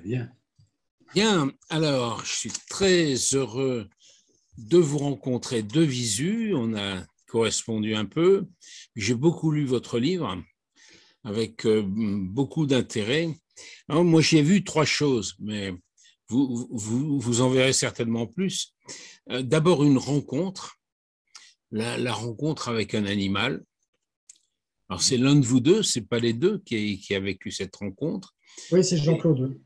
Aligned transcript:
Très 0.00 0.08
bien. 0.08 0.32
Bien, 1.14 1.52
alors, 1.68 2.24
je 2.24 2.32
suis 2.32 2.52
très 2.70 3.14
heureux 3.34 3.86
de 4.56 4.78
vous 4.78 4.96
rencontrer 4.96 5.62
de 5.62 5.82
visu. 5.82 6.54
On 6.54 6.74
a 6.74 7.04
correspondu 7.26 7.94
un 7.94 8.06
peu. 8.06 8.46
J'ai 8.96 9.14
beaucoup 9.14 9.50
lu 9.50 9.66
votre 9.66 9.98
livre 9.98 10.42
avec 11.22 11.66
euh, 11.66 11.82
beaucoup 11.86 12.64
d'intérêt. 12.64 13.28
Moi, 13.90 14.22
j'ai 14.22 14.40
vu 14.40 14.64
trois 14.64 14.86
choses, 14.86 15.36
mais 15.38 15.74
vous, 16.28 16.66
vous, 16.70 17.20
vous 17.20 17.40
en 17.42 17.50
verrez 17.50 17.74
certainement 17.74 18.26
plus. 18.26 18.74
Euh, 19.28 19.42
d'abord, 19.42 19.84
une 19.84 19.98
rencontre, 19.98 20.78
la, 21.72 22.12
rencontre 22.14 22.70
avec 22.70 22.94
un 22.94 23.04
animal. 23.04 23.62
Alors, 24.88 25.02
c'est 25.02 25.18
l'un 25.18 25.36
de 25.36 25.44
vous 25.44 25.60
deux, 25.60 25.82
c'est 25.82 26.08
pas 26.08 26.20
les 26.20 26.32
deux 26.32 26.58
qui, 26.64 26.98
qui 27.00 27.14
a 27.14 27.20
vécu 27.20 27.50
cette 27.50 27.76
rencontre. 27.76 28.34
Oui, 28.72 28.82
c'est 28.82 28.96
Jean-Claude. 28.96 29.60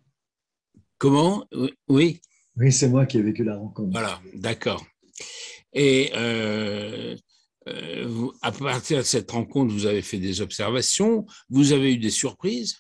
Comment? 0.99 1.47
Oui. 1.89 2.21
Oui, 2.57 2.73
c'est 2.73 2.89
moi 2.89 3.07
qui 3.07 3.19
ai 3.19 3.23
vécu 3.23 3.45
la 3.45 3.57
rencontre. 3.57 3.91
Voilà, 3.91 4.21
d'accord. 4.35 4.85
Et 5.73 6.13
euh, 6.15 7.17
euh, 7.69 8.29
à 8.43 8.53
partir 8.53 8.99
de 8.99 9.03
cette 9.03 9.31
rencontre, 9.31 9.73
vous 9.73 9.87
avez 9.87 10.03
fait 10.03 10.19
des 10.19 10.41
observations, 10.41 11.27
vous 11.49 11.73
avez 11.73 11.95
eu 11.95 11.99
des 11.99 12.11
surprises? 12.11 12.77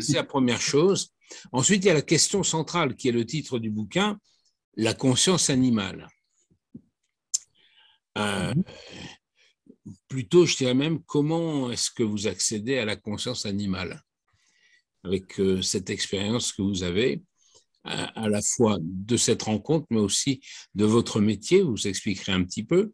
C'est 0.00 0.14
la 0.14 0.24
première 0.24 0.60
chose. 0.60 1.12
Ensuite, 1.52 1.84
il 1.84 1.88
y 1.88 1.90
a 1.90 1.94
la 1.94 2.02
question 2.02 2.42
centrale 2.42 2.96
qui 2.96 3.08
est 3.08 3.12
le 3.12 3.24
titre 3.24 3.58
du 3.58 3.70
bouquin, 3.70 4.18
la 4.76 4.94
conscience 4.94 5.50
animale. 5.50 6.08
Euh, 8.18 8.52
mhm. 8.54 8.64
plutôt, 10.08 10.44
je 10.44 10.56
dirais 10.56 10.74
même, 10.74 11.02
comment 11.04 11.70
est-ce 11.70 11.90
que 11.90 12.02
vous 12.02 12.26
accédez 12.26 12.78
à 12.78 12.84
la 12.84 12.96
conscience 12.96 13.46
animale? 13.46 14.02
Avec 15.04 15.40
euh, 15.40 15.62
cette 15.62 15.90
expérience 15.90 16.52
que 16.52 16.62
vous 16.62 16.82
avez, 16.82 17.22
à, 17.84 18.28
la 18.28 18.40
fois 18.42 18.78
de 18.80 19.16
cette 19.16 19.42
rencontre, 19.42 19.86
mais 19.90 19.98
aussi 19.98 20.40
de 20.74 20.84
votre 20.84 21.20
métier, 21.20 21.62
vous 21.62 21.88
expliquerez 21.88 22.32
un 22.32 22.44
petit 22.44 22.62
peu. 22.62 22.92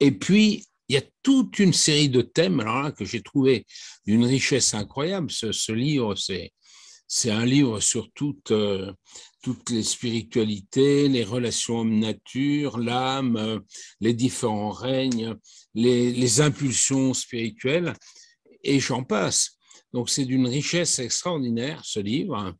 Et 0.00 0.12
puis, 0.12 0.66
il 0.88 0.94
y 0.94 0.98
a 0.98 1.02
toute 1.22 1.58
une 1.58 1.72
série 1.72 2.10
de 2.10 2.20
thèmes 2.20 2.60
alors 2.60 2.82
là, 2.82 2.92
que 2.92 3.04
j'ai 3.04 3.22
trouvé 3.22 3.64
d'une 4.06 4.24
richesse 4.24 4.74
incroyable. 4.74 5.30
Ce, 5.30 5.72
livre, 5.72 6.14
c'est, 6.14 6.52
un 7.30 7.46
livre 7.46 7.80
sur 7.80 8.10
toutes, 8.12 8.50
euh, 8.50 8.92
toutes 9.42 9.70
les 9.70 9.82
spiritualités, 9.82 11.08
les 11.08 11.24
relations 11.24 11.78
homme-nature, 11.78 12.78
l'âme, 12.78 13.36
euh, 13.36 13.60
les 14.00 14.12
différents 14.12 14.70
règnes, 14.70 15.34
les 15.74 16.40
impulsions 16.40 17.14
spirituelles, 17.14 17.94
et 18.62 18.80
j'en 18.80 19.04
passe. 19.04 19.55
Donc 19.96 20.10
c'est 20.10 20.26
d'une 20.26 20.46
richesse 20.46 20.98
extraordinaire, 20.98 21.82
ce 21.82 22.00
livre. 22.00 22.54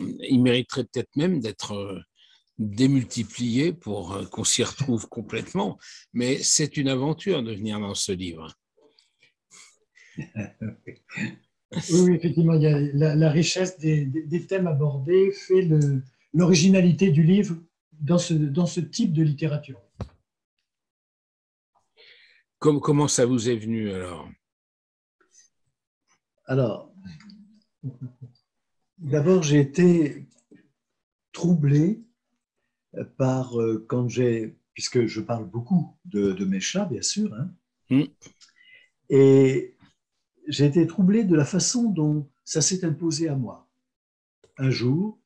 Il 0.00 0.42
mériterait 0.42 0.82
peut-être 0.82 1.14
même 1.14 1.38
d'être 1.38 1.74
euh, 1.76 2.00
démultiplié 2.58 3.72
pour 3.72 4.14
euh, 4.14 4.24
qu'on 4.24 4.42
s'y 4.42 4.64
retrouve 4.64 5.08
complètement, 5.18 5.78
mais 6.12 6.38
c'est 6.38 6.76
une 6.76 6.88
aventure 6.88 7.44
de 7.44 7.54
venir 7.54 7.78
dans 7.78 7.94
ce 7.94 8.10
livre. 8.10 8.52
Oui, 11.92 12.14
effectivement, 12.14 12.54
il 12.54 12.62
y 12.62 12.66
a 12.68 12.78
la, 13.16 13.30
richesse 13.30 13.76
des, 13.78 14.46
thèmes 14.48 14.68
abordés 14.68 15.32
fait 15.32 15.68
l'originalité 16.32 17.10
du 17.10 17.24
livre 17.24 17.56
dans 17.92 18.18
ce, 18.18 18.34
dans 18.34 18.66
ce 18.66 18.80
type 18.80 19.12
de 19.12 19.22
littérature. 19.22 19.80
comment 22.60 23.08
ça 23.08 23.26
vous 23.26 23.50
est 23.50 23.56
venu 23.56 23.92
alors? 23.92 24.30
Alors, 26.46 26.92
d'abord, 28.98 29.42
j'ai 29.42 29.58
été 29.58 30.28
troublé 31.32 32.04
par 33.16 33.60
euh, 33.60 33.84
quand 33.88 34.08
j'ai, 34.08 34.56
puisque 34.72 35.06
je 35.06 35.20
parle 35.20 35.48
beaucoup 35.48 35.96
de, 36.04 36.44
mes 36.44 36.60
chats, 36.60 36.84
bien 36.84 37.02
sûr, 37.02 37.34
hein, 37.34 37.50
mm. 37.90 38.04
et 39.10 39.76
j'ai 40.46 40.66
été 40.66 40.86
troublé 40.86 41.24
de 41.24 41.34
la 41.34 41.44
façon 41.44 41.90
dont 41.90 42.28
ça 42.44 42.62
s'est 42.62 42.84
imposé 42.84 43.28
à 43.28 43.34
moi. 43.34 43.68
Un 44.56 44.70
jour, 44.70 45.18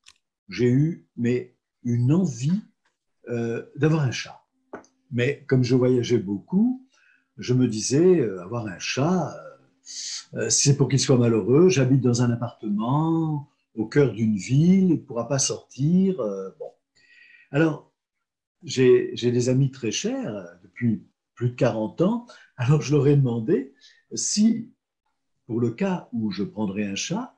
j'ai 0.49 0.69
eu 0.69 1.07
mais 1.15 1.55
une 1.83 2.11
envie 2.11 2.61
euh, 3.29 3.63
d'avoir 3.75 4.01
un 4.01 4.11
chat. 4.11 4.43
Mais 5.11 5.45
comme 5.47 5.63
je 5.63 5.75
voyageais 5.75 6.17
beaucoup, 6.17 6.87
je 7.37 7.53
me 7.53 7.67
disais, 7.67 8.19
euh, 8.19 8.41
avoir 8.41 8.65
un 8.65 8.79
chat, 8.79 9.35
c'est 10.49 10.77
pour 10.77 10.87
qu'il 10.89 10.99
soit 10.99 11.17
malheureux. 11.17 11.69
J'habite 11.69 12.01
dans 12.01 12.21
un 12.21 12.31
appartement 12.31 13.49
au 13.75 13.85
cœur 13.85 14.13
d'une 14.13 14.35
ville, 14.35 14.85
il 14.85 14.91
ne 14.91 14.95
pourra 14.97 15.27
pas 15.27 15.39
sortir. 15.39 16.17
bon. 16.59 16.71
Alors, 17.51 17.91
j'ai 18.63 19.31
des 19.31 19.49
amis 19.49 19.71
très 19.71 19.91
chers 19.91 20.35
euh, 20.35 20.45
depuis 20.63 21.03
plus 21.35 21.49
de 21.49 21.55
40 21.55 22.01
ans, 22.01 22.27
alors 22.55 22.81
je 22.81 22.95
leur 22.95 23.07
ai 23.07 23.15
demandé 23.15 23.73
si, 24.13 24.71
pour 25.47 25.59
le 25.59 25.71
cas 25.71 26.07
où 26.13 26.31
je 26.31 26.43
prendrais 26.43 26.85
un 26.85 26.95
chat, 26.95 27.35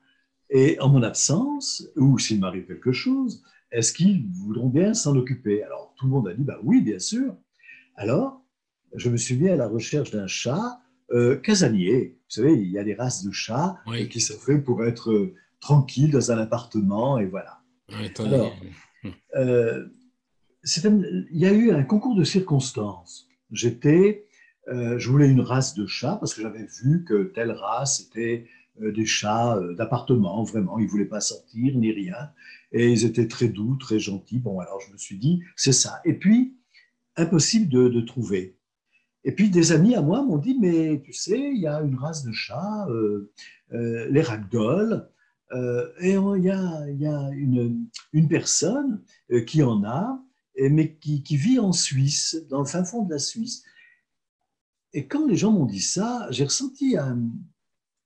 et 0.49 0.79
en 0.79 0.89
mon 0.89 1.03
absence, 1.03 1.87
ou 1.95 2.19
s'il 2.19 2.39
m'arrive 2.39 2.67
quelque 2.67 2.91
chose, 2.91 3.43
est-ce 3.71 3.93
qu'ils 3.93 4.27
voudront 4.27 4.69
bien 4.69 4.93
s'en 4.93 5.15
occuper? 5.15 5.63
Alors 5.63 5.93
tout 5.97 6.05
le 6.05 6.11
monde 6.11 6.27
a 6.27 6.33
dit, 6.33 6.43
bah 6.43 6.59
oui, 6.63 6.81
bien 6.81 6.99
sûr. 6.99 7.35
Alors, 7.95 8.41
je 8.93 9.09
me 9.09 9.17
suis 9.17 9.35
mis 9.35 9.49
à 9.49 9.55
la 9.55 9.67
recherche 9.67 10.11
d'un 10.11 10.27
chat 10.27 10.79
euh, 11.13 11.35
casanier. 11.37 12.17
Vous 12.29 12.41
savez, 12.41 12.53
il 12.53 12.71
y 12.71 12.79
a 12.79 12.83
des 12.83 12.95
races 12.95 13.23
de 13.23 13.31
chats 13.31 13.77
qui 14.09 14.19
sont 14.19 14.37
faits 14.37 14.63
pour 14.63 14.85
être 14.85 15.11
euh, 15.11 15.35
tranquilles 15.59 16.11
dans 16.11 16.31
un 16.31 16.37
appartement, 16.37 17.19
et 17.19 17.25
voilà. 17.25 17.59
Alors, 18.19 18.55
euh, 19.35 19.85
il 20.63 21.37
y 21.37 21.45
a 21.45 21.53
eu 21.53 21.71
un 21.71 21.83
concours 21.83 22.15
de 22.15 22.23
circonstances. 22.23 23.27
J'étais, 23.51 24.25
euh, 24.69 24.97
je 24.97 25.09
voulais 25.09 25.29
une 25.29 25.41
race 25.41 25.75
de 25.75 25.85
chats 25.85 26.17
parce 26.19 26.33
que 26.33 26.41
j'avais 26.41 26.65
vu 26.83 27.03
que 27.03 27.31
telle 27.35 27.51
race 27.51 28.01
était 28.01 28.47
euh, 28.81 28.91
des 28.91 29.05
chats 29.05 29.57
euh, 29.57 29.75
d'appartement, 29.75 30.43
vraiment, 30.43 30.79
ils 30.79 30.85
ne 30.85 30.89
voulaient 30.89 31.05
pas 31.05 31.21
sortir 31.21 31.77
ni 31.77 31.91
rien. 31.91 32.31
Et 32.71 32.89
ils 32.89 33.05
étaient 33.05 33.27
très 33.27 33.49
doux, 33.49 33.75
très 33.75 33.99
gentils. 33.99 34.39
Bon, 34.39 34.59
alors 34.59 34.79
je 34.87 34.91
me 34.91 34.97
suis 34.97 35.17
dit, 35.17 35.43
c'est 35.55 35.73
ça. 35.73 36.01
Et 36.05 36.13
puis, 36.13 36.55
impossible 37.15 37.69
de, 37.69 38.01
trouver. 38.01 38.57
Et 39.25 39.31
puis 39.31 39.49
des 39.49 39.71
amis 39.71 39.95
à 39.95 40.01
moi 40.01 40.21
m'ont 40.23 40.37
dit, 40.37 40.57
mais 40.59 41.01
tu 41.03 41.13
sais, 41.13 41.39
il 41.39 41.59
y 41.59 41.67
a 41.67 41.81
une 41.81 41.95
race 41.95 42.23
de 42.23 42.31
chats, 42.31 42.87
les 43.71 44.21
ragdoll, 44.21 45.09
et 46.01 46.13
il 46.13 46.43
y 46.43 46.49
a, 46.49 47.29
une, 47.31 48.27
personne 48.27 49.01
qui 49.47 49.63
en 49.63 49.83
a, 49.83 50.21
mais 50.57 50.95
qui, 50.97 51.37
vit 51.37 51.59
en 51.59 51.71
Suisse, 51.71 52.43
dans 52.49 52.59
le 52.59 52.65
fin 52.65 52.83
fond 52.83 53.03
de 53.03 53.11
la 53.11 53.19
Suisse. 53.19 53.63
Et 54.93 55.07
quand 55.07 55.25
les 55.25 55.35
gens 55.35 55.51
m'ont 55.51 55.65
dit 55.65 55.81
ça, 55.81 56.27
j'ai 56.29 56.43
ressenti 56.43 56.97
un, 56.97 57.29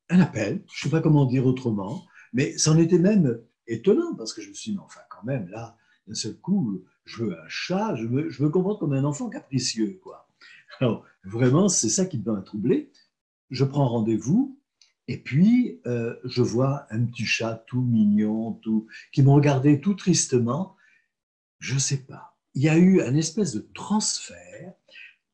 appel, 0.10 0.64
je 0.72 0.88
ne 0.88 0.90
sais 0.90 0.90
pas 0.90 1.02
comment 1.02 1.26
dire 1.26 1.46
autrement, 1.46 2.06
mais 2.32 2.58
c'en 2.58 2.78
était 2.78 3.00
même 3.00 3.42
étonnant 3.68 4.16
parce 4.16 4.34
que 4.34 4.42
je 4.42 4.50
me 4.50 4.54
suis 4.54 4.72
dit, 4.72 4.78
mais 4.78 4.84
enfin, 4.84 5.02
quand 5.10 5.24
même, 5.24 5.50
là, 5.50 5.76
d'un 6.08 6.14
seul 6.14 6.38
coup, 6.38 6.84
je 7.06 7.24
veux 7.24 7.38
un 7.38 7.48
chat, 7.48 7.96
je 7.96 8.06
veux, 8.06 8.30
je 8.30 8.42
veux 8.42 8.50
comprendre 8.50 8.80
comme 8.80 8.94
un 8.94 9.04
enfant 9.04 9.30
capricieux, 9.30 10.00
quoi. 10.02 10.27
Alors, 10.80 11.06
vraiment, 11.24 11.70
c'est 11.70 11.90
ça 11.90 12.06
qui 12.06 12.18
me 12.20 12.42
troublé. 12.42 12.92
Je 13.50 13.64
prends 13.64 13.88
rendez-vous 13.88 14.60
et 15.08 15.18
puis 15.18 15.80
euh, 15.86 16.16
je 16.26 16.42
vois 16.42 16.86
un 16.90 17.06
petit 17.06 17.26
chat 17.26 17.64
tout 17.68 17.82
mignon, 17.82 18.54
tout, 18.54 18.88
qui 19.14 19.24
me 19.24 19.30
regardait 19.30 19.80
tout 19.80 19.94
tristement. 19.94 20.76
Je 21.60 21.76
ne 21.76 21.80
sais 21.80 22.06
pas 22.06 22.38
il 22.58 22.64
y 22.64 22.70
a 22.70 22.78
eu 22.78 23.02
un 23.02 23.16
espèce 23.16 23.54
de 23.54 23.70
transfert. 23.76 24.74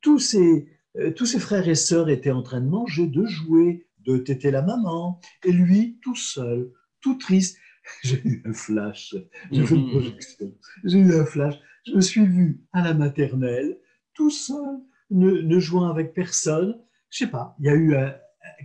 Tous 0.01 0.19
ces, 0.19 0.67
euh, 0.97 1.13
tous 1.13 1.25
ses 1.25 1.39
frères 1.39 1.69
et 1.69 1.75
sœurs 1.75 2.09
étaient 2.09 2.31
en 2.31 2.43
train 2.43 2.59
de 2.59 2.67
manger, 2.67 3.07
de 3.07 3.25
jouer, 3.25 3.87
de 3.99 4.17
téter 4.17 4.51
la 4.51 4.61
maman, 4.61 5.21
et 5.45 5.53
lui, 5.53 5.99
tout 6.01 6.17
seul, 6.17 6.69
tout 6.99 7.15
triste. 7.15 7.57
J'ai 8.03 8.21
eu 8.25 8.41
un 8.45 8.53
flash, 8.53 9.13
j'ai 9.51 9.65
fait 9.65 9.75
une 9.75 9.87
mhm. 9.87 9.91
projection, 9.91 10.55
j'ai 10.85 10.99
eu 10.99 11.15
un 11.15 11.25
flash. 11.25 11.55
Je 11.85 11.91
me 11.91 11.99
suis 11.99 12.25
vu 12.25 12.61
à 12.71 12.81
la 12.81 12.93
maternelle, 12.93 13.77
tout 14.13 14.29
seul, 14.29 14.79
ne, 15.13 15.59
jouant 15.59 15.89
avec 15.89 16.13
personne. 16.13 16.77
Je 17.09 17.19
sais 17.19 17.29
pas, 17.29 17.55
il 17.59 17.65
y 17.65 17.69
a 17.69 17.75
eu 17.75 17.95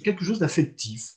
quelque 0.03 0.25
chose 0.25 0.39
d'affectif. 0.39 1.15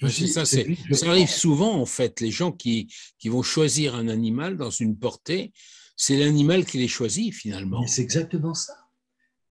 ça, 0.00 0.44
ça 0.44 1.10
arrive 1.10 1.30
souvent, 1.30 1.74
en 1.80 1.86
fait, 1.86 2.20
les 2.20 2.30
gens 2.30 2.52
qui, 2.52 2.92
qui 3.18 3.28
vont 3.28 3.42
choisir 3.42 3.94
un 3.94 4.08
animal 4.08 4.56
dans 4.56 4.70
une 4.70 4.98
portée, 4.98 5.52
c'est 5.96 6.18
l'animal 6.18 6.64
qui 6.66 6.78
les 6.78 6.88
choisit 6.88 7.32
finalement. 7.34 7.86
C'est 7.86 8.02
exactement 8.02 8.54
ça. 8.54 8.74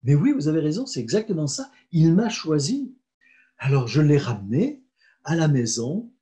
Mais 0.02 0.14
oui, 0.14 0.32
vous 0.32 0.48
avez 0.48 0.60
raison, 0.60 0.86
c'est 0.86 1.00
exactement 1.00 1.46
ça. 1.46 1.70
Il 1.92 2.12
m'a 2.14 2.28
choisi. 2.28 2.96
Alors 3.58 3.86
je 3.86 4.00
l'ai 4.00 4.18
ramené 4.18 4.82
à 5.24 5.36
la 5.36 5.46
maison 5.46 6.12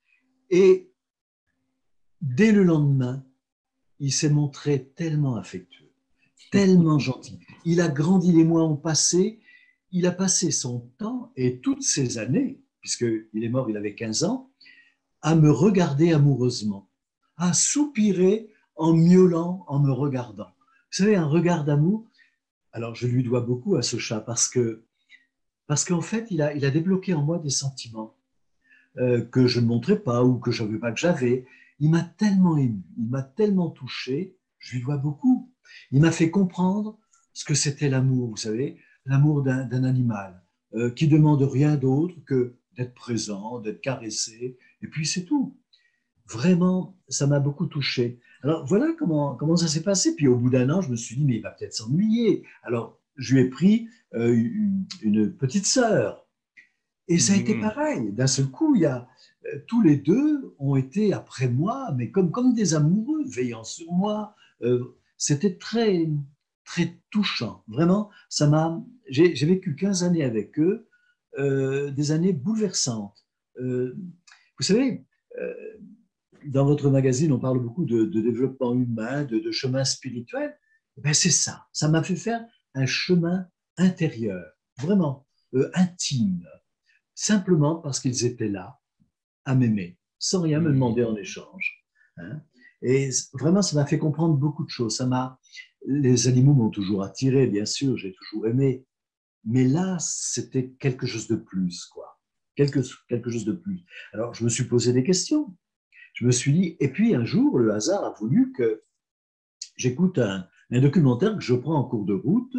et 0.51 0.93
dès 2.21 2.53
le 2.53 2.63
lendemain, 2.63 3.25
il 3.99 4.13
s'est 4.13 4.29
montré 4.29 4.89
tellement 4.95 5.37
affectueux, 5.37 5.91
tellement 6.51 6.99
gentil. 6.99 7.39
Il 7.65 7.81
a 7.81 7.89
grandi, 7.89 8.33
les 8.33 8.45
mois 8.45 8.65
ont 8.65 8.77
passé, 8.77 9.41
il 9.93 10.07
a 10.07 10.13
passé 10.13 10.51
son 10.51 10.91
temps 10.99 11.33
et 11.37 11.61
toutes 11.61 11.83
ces 11.83 12.19
années, 12.19 12.61
puisqu'il 12.81 13.45
est 13.45 13.49
mort, 13.49 13.69
il 13.69 13.77
avait 13.77 13.95
15 13.95 14.25
ans, 14.25 14.51
à 15.23 15.35
me 15.35 15.51
regarder 15.51 16.13
amoureusement 16.13 16.91
à 17.41 17.55
soupirer 17.55 18.51
en 18.77 18.93
miaulant, 18.93 19.65
en 19.67 19.81
me 19.81 19.91
regardant. 19.91 20.45
Vous 20.45 21.05
savez, 21.05 21.17
un 21.17 21.27
regard 21.27 21.65
d'amour. 21.65 22.07
Alors, 22.73 22.95
je 22.95 23.07
lui 23.07 23.25
dois 23.25 23.41
beaucoup 23.41 23.77
à 23.77 23.83
ce 23.83 23.97
chat 23.97 24.21
parce 24.21 24.47
que, 24.47 24.85
parce 25.67 25.85
qu'en 25.85 26.03
fait, 26.03 26.27
il 26.31 26.43
a, 26.43 26.55
il 26.55 26.65
a 26.65 26.71
débloqué 26.71 27.15
en 27.15 27.23
moi 27.23 27.39
des 27.39 27.51
sentiments 27.51 28.15
euh, 28.99 29.23
que 29.25 29.47
je 29.47 29.61
ne 29.61 29.67
montrais 29.67 29.99
pas 29.99 30.23
ou 30.23 30.39
que 30.39 30.51
je 30.51 30.63
ne 30.63 30.69
savais 30.69 30.79
pas 30.79 30.93
que 30.93 31.01
j'avais. 31.01 31.47
Il 31.79 31.91
m'a 31.91 32.03
tellement 32.03 32.59
ému, 32.59 32.83
il 32.99 33.09
m'a 33.09 33.23
tellement 33.23 33.71
touché, 33.71 34.37
je 34.59 34.77
lui 34.77 34.83
dois 34.83 34.99
beaucoup. 34.99 35.51
Il 35.93 36.01
m'a 36.01 36.13
fait 36.13 36.31
comprendre 36.31 36.99
ce 37.41 37.45
que 37.47 37.55
c'était 37.55 37.89
l'amour, 37.89 38.29
vous 38.29 38.37
savez, 38.37 38.77
l'amour 39.07 39.43
d'un 39.43 39.85
animal 39.85 40.43
euh, 40.75 40.91
qui 40.91 41.09
demande 41.09 41.41
rien 41.41 41.77
d'autre 41.77 42.15
que 42.27 42.59
d'être 42.77 42.93
présent, 42.93 43.61
d'être 43.61 43.81
caressé, 43.81 44.59
et 44.83 44.87
puis 44.89 45.07
c'est 45.07 45.25
tout. 45.25 45.57
Vraiment, 46.27 46.99
ça 47.09 47.27
m'a 47.27 47.41
beaucoup 47.41 47.65
touché. 47.65 48.21
Alors 48.43 48.67
voilà 48.67 48.89
comment, 48.99 49.37
comment 49.37 49.57
ça 49.57 49.69
s'est 49.69 49.83
passé. 49.83 50.15
Puis 50.15 50.29
au 50.29 50.37
bout 50.37 50.51
d'un 50.51 50.69
an, 50.69 50.83
je 50.83 50.91
me 50.91 50.97
suis 50.97 51.17
dit, 51.17 51.25
mais 51.25 51.37
il 51.37 51.41
va 51.41 51.53
peut-être 51.53 51.73
s'ennuyer. 51.73 52.45
Alors 52.63 53.01
je 53.17 53.35
lui 53.35 53.41
ai 53.41 53.49
pris 53.49 53.89
euh, 54.13 54.37
une, 55.01 55.33
petite 55.33 55.65
sœur. 55.65 56.29
Et 57.09 57.19
ça 57.19 57.33
a 57.33 57.37
été 57.37 57.55
mmh. 57.55 57.61
pareil. 57.63 58.13
D'un 58.13 58.27
seul 58.27 58.49
coup, 58.49 58.75
il 58.75 58.83
y 58.83 58.87
a, 58.87 59.09
euh, 59.47 59.61
tous 59.67 59.81
les 59.81 59.97
deux 59.97 60.55
ont 60.59 60.77
été 60.77 61.15
après 61.15 61.49
moi, 61.49 61.91
mais 61.97 62.11
comme, 62.11 62.31
comme 62.31 62.53
des 62.53 62.75
amoureux, 62.75 63.25
veillant 63.27 63.65
sur 63.65 63.91
moi. 63.95 64.37
Euh, 64.61 64.95
c'était 65.17 65.57
très, 65.57 66.07
très 66.71 67.01
touchant. 67.11 67.65
Vraiment, 67.67 68.11
ça 68.29 68.47
m'a. 68.47 68.81
J'ai 69.09 69.47
vécu 69.47 69.75
15 69.75 70.05
années 70.05 70.23
avec 70.23 70.59
eux, 70.59 70.89
des 71.37 72.13
années 72.13 72.33
bouleversantes. 72.33 73.27
vous 73.59 73.93
savez, 74.61 75.05
dans 76.47 76.65
votre 76.65 76.91
magazine, 76.91 77.33
on 77.33 77.39
parle 77.39 77.61
beaucoup 77.61 77.85
de, 77.85 78.05
développement 78.05 78.75
humain, 78.75 79.25
de, 79.25 79.51
chemin 79.51 79.85
spirituel. 79.85 80.57
Ben 80.97 81.15
c'est 81.15 81.31
ça. 81.31 81.67
Ça 81.73 81.89
m'a 81.89 82.03
fait 82.03 82.17
faire 82.17 82.45
un 82.75 82.87
chemin 82.87 83.49
intérieur, 83.77 84.45
vraiment 84.79 85.27
euh, 85.55 85.71
intime, 85.75 86.47
simplement 87.15 87.77
parce 87.77 88.01
qu'ils 88.01 88.25
étaient 88.27 88.49
là 88.49 88.79
à 89.45 89.55
m'aimer, 89.55 89.99
sans 90.19 90.43
rien 90.43 90.61
me 90.61 90.71
demander 90.71 91.05
en 91.05 91.17
échange. 91.17 91.85
Hein. 92.19 92.43
Et 92.83 93.11
vraiment, 93.33 93.63
ça 93.63 93.77
m'a 93.77 93.87
fait 93.87 93.99
comprendre 93.99 94.37
beaucoup 94.37 94.65
de 94.65 94.71
choses. 94.71 94.97
Ça 94.97 95.07
m'a, 95.07 95.39
les 95.87 96.29
animaux 96.29 96.55
m'ont 96.55 96.71
toujours 96.71 97.03
attiré, 97.03 97.47
bien 97.47 97.65
sûr, 97.65 97.97
j'ai 97.97 98.13
toujours 98.15 98.47
aimé, 98.47 98.85
mais 99.45 99.65
là, 99.65 99.97
c'était 100.01 100.71
quelque 100.79 101.07
chose 101.07 101.29
de 101.29 101.37
plus, 101.37 101.87
quoi. 101.87 102.21
Quelque, 102.57 102.81
quelque 103.09 103.31
chose 103.31 103.45
de 103.47 103.53
plus. 103.53 103.85
Alors, 104.13 104.35
je 104.35 104.45
me 104.45 104.51
suis 104.51 104.65
posé 104.65 104.93
des 104.93 105.03
questions 105.03 105.57
je 106.15 106.27
me 106.27 106.33
suis 106.33 106.53
dit, 106.53 106.77
et 106.81 106.89
puis 106.89 107.15
un 107.15 107.25
jour, 107.25 107.59
le 107.59 107.73
hasard 107.73 108.05
a 108.05 108.15
voulu 108.19 108.53
que 108.53 108.83
j'écoute 109.77 110.19
un, 110.19 110.47
documentaire 110.71 111.37
que 111.37 111.43
je 111.43 111.55
prends 111.55 111.77
en 111.77 111.85
cours 111.85 112.05
de 112.05 112.13
route 112.13 112.57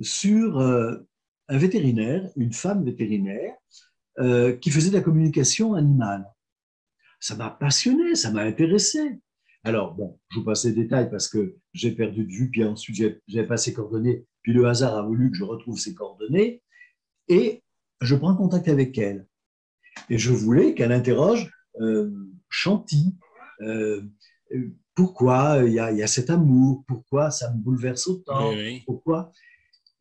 sur 0.00 0.58
euh, 0.60 0.96
un 1.48 1.58
vétérinaire, 1.58 2.30
une 2.36 2.52
femme 2.52 2.84
vétérinaire, 2.84 3.54
euh, 4.18 4.54
qui 4.56 4.70
faisait 4.70 4.90
de 4.90 4.96
la 4.96 5.00
communication 5.00 5.74
animale. 5.74 6.30
Ça 7.18 7.34
m'a 7.34 7.50
passionné, 7.50 8.14
ça 8.14 8.30
m'a 8.30 8.42
intéressé. 8.42 9.20
Alors, 9.64 9.94
bon, 9.94 10.18
je 10.30 10.38
vous 10.38 10.44
passe 10.44 10.64
les 10.64 10.72
détails 10.72 11.10
parce 11.10 11.28
que 11.28 11.56
j'ai 11.72 11.92
perdu 11.92 12.24
de 12.24 12.32
vue, 12.32 12.50
puis 12.50 12.64
ensuite 12.64 13.20
j'ai 13.26 13.42
pas 13.44 13.56
ses 13.56 13.72
coordonnées, 13.72 14.26
puis 14.42 14.52
le 14.52 14.66
hasard 14.66 14.96
a 14.96 15.02
voulu 15.02 15.30
que 15.30 15.36
je 15.36 15.44
retrouve 15.44 15.78
ses 15.78 15.94
coordonnées, 15.94 16.62
et 17.28 17.62
je 18.00 18.16
prends 18.16 18.34
contact 18.34 18.68
avec 18.68 18.98
elle. 18.98 19.26
Et 20.10 20.18
je 20.18 20.32
voulais 20.32 20.74
qu'elle 20.74 20.92
interroge 20.92 21.50
euh, 21.80 22.10
Chanty. 22.48 23.16
Euh, 23.60 24.02
pourquoi 24.94 25.62
il 25.64 25.72
y, 25.72 25.78
a, 25.78 26.06
cet 26.06 26.28
amour? 26.28 26.84
Pourquoi 26.86 27.30
ça 27.30 27.52
me 27.52 27.58
bouleverse 27.58 28.06
autant? 28.08 28.52
Pourquoi? 28.84 29.32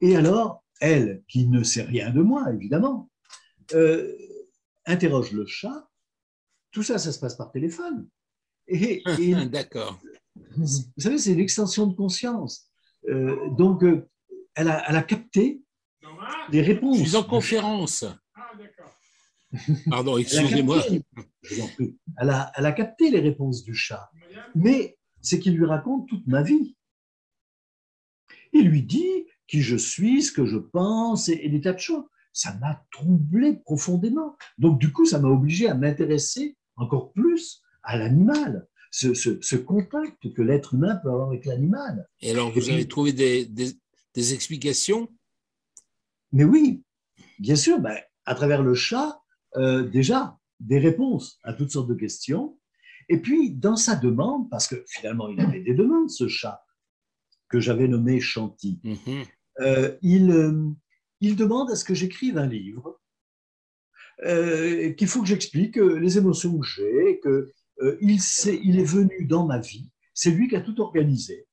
Et 0.01 0.15
alors, 0.15 0.65
elle, 0.81 1.23
qui 1.27 1.47
ne 1.47 1.63
sait 1.63 1.83
rien 1.83 2.09
de 2.09 2.21
moi, 2.21 2.51
évidemment, 2.51 3.09
euh, 3.73 4.11
interroge 4.85 5.31
le 5.31 5.45
chat. 5.45 5.87
Tout 6.71 6.83
ça, 6.83 6.97
ça 6.97 7.11
se 7.11 7.19
passe 7.19 7.35
par 7.35 7.51
téléphone. 7.51 8.09
Et, 8.67 9.03
D'accord. 9.49 9.99
Vous 10.55 10.67
savez, 10.97 11.17
c'est 11.17 11.35
l'extension 11.35 11.87
de 11.87 11.95
conscience. 11.95 12.69
Euh, 13.09 13.49
donc, 13.51 13.83
elle 14.55 14.69
a, 14.69 14.83
elle, 14.89 14.95
a, 14.95 15.03
capté 15.03 15.61
les 16.49 16.61
réponses. 16.61 16.99
Je 16.99 17.03
suis 17.03 17.15
en 17.15 17.23
conférence. 17.23 18.05
Ah, 18.35 18.51
d'accord. 18.57 18.91
Pardon, 19.89 20.17
excusez-moi. 20.17 20.83
Elle 22.17 22.29
a, 22.29 22.51
elle 22.55 22.65
a 22.65 22.71
capté 22.71 23.09
les 23.09 23.19
réponses 23.19 23.63
du 23.63 23.73
chat, 23.73 24.09
mais 24.55 24.97
c'est 25.21 25.39
qu'il 25.39 25.55
lui 25.55 25.65
raconte 25.65 26.07
toute 26.07 26.25
ma 26.27 26.41
vie. 26.41 26.75
Il 28.53 28.67
lui 28.67 28.83
dit 28.83 29.25
qui 29.47 29.61
je 29.61 29.75
suis, 29.75 30.23
ce 30.23 30.31
que 30.31 30.45
je 30.45 30.57
pense 30.57 31.29
et, 31.29 31.49
des 31.49 31.61
tas 31.61 31.73
de 31.73 31.79
choses. 31.79 32.05
Ça 32.33 32.55
m'a 32.59 32.85
troublé 32.91 33.57
profondément. 33.57 34.37
Donc, 34.57 34.79
du 34.79 34.93
coup, 34.93 35.05
ça 35.05 35.19
m'a 35.19 35.27
obligé 35.27 35.67
à 35.67 35.73
m'intéresser 35.73 36.57
encore 36.77 37.11
plus 37.11 37.61
à 37.83 37.97
l'animal, 37.97 38.67
ce, 38.91 39.13
ce, 39.13 39.55
contact 39.55 40.33
que 40.33 40.41
l'être 40.41 40.73
humain 40.73 40.97
peut 40.97 41.09
avoir 41.09 41.29
avec 41.29 41.45
l'animal. 41.45 42.07
Et 42.21 42.31
alors, 42.31 42.51
vous 42.51 42.69
avez 42.69 42.87
trouvé 42.87 43.13
des, 43.13 43.45
des, 43.45 44.33
explications? 44.33 45.07
Mais 46.33 46.43
oui, 46.43 46.83
bien 47.39 47.55
sûr, 47.55 47.79
ben, 47.79 47.97
à 48.25 48.35
travers 48.35 48.61
le 48.61 48.75
chat, 48.75 49.21
euh, 49.55 49.83
déjà 49.83 50.37
des 50.59 50.77
réponses 50.77 51.39
à 51.43 51.53
toutes 51.53 51.71
sortes 51.71 51.89
de 51.89 51.95
questions. 51.95 52.57
Et 53.09 53.21
puis, 53.21 53.51
dans 53.51 53.77
sa 53.77 53.95
demande, 53.95 54.49
parce 54.49 54.67
que 54.67 54.83
finalement, 54.87 55.29
il 55.29 55.39
avait 55.39 55.61
des 55.61 55.73
demandes, 55.73 56.09
ce 56.09 56.27
chat, 56.27 56.63
que 57.49 57.59
j'avais 57.59 57.87
nommé 57.87 58.19
Chanty, 58.19 58.79
mhm. 58.83 59.23
euh, 59.61 59.97
il, 60.01 60.31
euh, 60.31 60.69
il 61.21 61.35
demande 61.35 61.71
à 61.71 61.75
ce 61.75 61.83
que 61.83 61.93
j'écrive 61.93 62.37
un 62.37 62.47
livre, 62.47 62.97
qu'il 64.23 65.07
faut 65.07 65.21
que 65.21 65.27
j'explique 65.27 65.77
les 65.77 66.19
émotions 66.19 66.59
que 66.59 66.67
j'ai, 66.67 67.19
qu'il 67.99 68.61
il 68.63 68.79
est 68.79 68.83
venu 68.83 69.25
dans 69.25 69.45
ma 69.45 69.59
vie, 69.59 69.89
c'est 70.13 70.31
lui 70.31 70.47
qui 70.47 70.55
a 70.55 70.61
tout 70.61 70.79
organisé. 70.81 71.47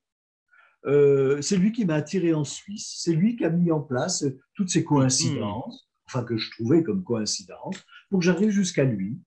c'est 0.85 1.57
lui 1.57 1.73
qui 1.73 1.85
m'a 1.85 1.95
attiré 1.95 2.35
en 2.35 2.45
Suisse, 2.45 2.95
c'est 2.99 3.13
lui 3.13 3.37
qui 3.37 3.45
a 3.45 3.51
mis 3.51 3.71
en 3.73 3.81
place 3.81 4.25
toutes 4.55 4.71
ces 4.71 4.85
coïncidences 4.85 5.89
enfin 6.09 6.25
que 6.25 6.37
je 6.37 6.51
trouvais 6.51 6.83
comme 6.83 7.05
coïncidence, 7.05 7.77
pour 8.09 8.21
que 8.21 8.25
j'arrive 8.25 8.51
jusqu'à 8.51 8.85
lui. 8.85 9.21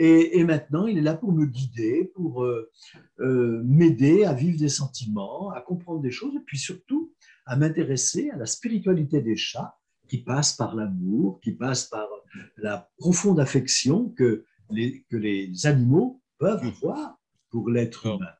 Et, 0.00 0.44
maintenant, 0.44 0.86
il 0.86 0.96
est 0.96 1.02
là 1.02 1.14
pour 1.14 1.32
me 1.32 1.44
guider, 1.44 2.12
pour 2.14 2.44
euh, 2.44 2.70
euh, 3.18 3.60
m'aider 3.64 4.22
à 4.24 4.32
vivre 4.32 4.56
des 4.56 4.68
sentiments, 4.68 5.50
à 5.50 5.60
comprendre 5.60 6.00
des 6.00 6.12
choses, 6.12 6.36
et 6.36 6.44
puis 6.46 6.56
surtout 6.56 7.12
à 7.46 7.56
m'intéresser 7.56 8.30
à 8.30 8.36
la 8.36 8.46
spiritualité 8.46 9.20
des 9.20 9.34
chats, 9.34 9.76
qui 10.06 10.18
passe 10.18 10.52
par 10.52 10.76
l'amour, 10.76 11.40
qui 11.40 11.50
passe 11.50 11.86
par 11.86 12.08
la 12.56 12.88
profonde 12.96 13.40
affection 13.40 14.10
que 14.10 14.44
les, 14.70 15.04
que 15.10 15.16
les 15.16 15.66
animaux 15.66 16.22
peuvent 16.38 16.64
avoir 16.64 17.18
pour 17.50 17.70
l'être 17.70 18.06
humain. 18.06 18.32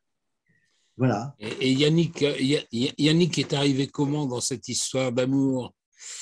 Voilà. 0.97 1.37
Et, 1.39 1.73
Yannick, 1.73 2.25
Yannick 2.73 3.39
est 3.39 3.53
arrivé 3.53 3.87
comment 3.87 4.27
dans 4.27 4.41
cette 4.41 4.69
histoire 4.69 5.13
d'amour? 5.13 5.75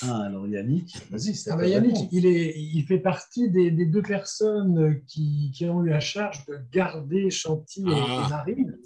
Ah, 0.03 0.25
alors 0.25 0.47
Yannick, 0.47 0.97
vas-y. 1.11 1.35
Ah 1.49 1.57
bah 1.57 1.67
Yannick, 1.67 2.09
il, 2.13 2.27
est, 2.27 2.55
il 2.59 2.85
fait 2.85 2.99
partie 2.99 3.51
des, 3.51 3.71
deux 3.71 4.03
personnes 4.03 5.03
qui, 5.07 5.51
qui, 5.55 5.67
ont 5.67 5.83
eu 5.83 5.89
la 5.89 6.01
charge 6.01 6.45
de 6.47 6.59
garder 6.73 7.31
Chanty 7.31 7.83
et, 7.83 7.93
ah. 7.93 8.27
Marine 8.29 8.77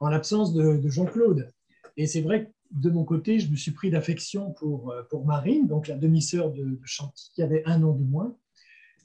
en 0.00 0.08
l'absence 0.08 0.52
de, 0.54 0.80
Jean-Claude. 0.88 1.50
Et 1.96 2.06
c'est 2.06 2.20
vrai 2.20 2.46
que 2.46 2.50
de 2.70 2.90
mon 2.90 3.04
côté, 3.04 3.40
je 3.40 3.50
me 3.50 3.56
suis 3.56 3.72
pris 3.72 3.90
d'affection 3.90 4.52
pour, 4.52 4.94
pour 5.10 5.24
Marine, 5.24 5.66
donc 5.66 5.88
la 5.88 5.96
demi-sœur 5.96 6.52
de, 6.52 6.78
Chanty, 6.84 7.30
qui 7.34 7.42
avait 7.42 7.62
un 7.66 7.82
an 7.82 7.92
de 7.92 8.04
moins. 8.04 8.36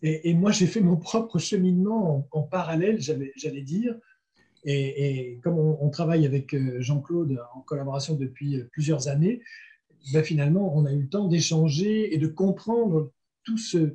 Et, 0.05 0.33
moi, 0.33 0.51
j'ai 0.51 0.67
fait 0.67 0.81
mon 0.81 0.97
propre 0.97 1.39
cheminement 1.39 2.27
en, 2.31 2.43
parallèle, 2.43 2.99
j'allais 2.99 3.61
dire. 3.61 3.95
Et, 4.65 5.39
comme 5.43 5.57
on 5.57 5.89
travaille 5.89 6.25
avec 6.25 6.53
euh, 6.53 6.81
Jean-Claude 6.81 7.39
en 7.55 7.61
collaboration 7.61 8.15
depuis 8.15 8.57
euh, 8.57 8.69
plusieurs 8.73 9.07
années, 9.07 9.41
ben, 10.11 10.21
finalement, 10.21 10.75
on 10.75 10.85
a 10.85 10.91
eu 10.91 11.03
le 11.03 11.09
temps 11.09 11.29
d'échanger 11.29 12.13
et 12.13 12.17
de 12.17 12.27
comprendre 12.27 13.13
tout 13.43 13.57
ce, 13.57 13.93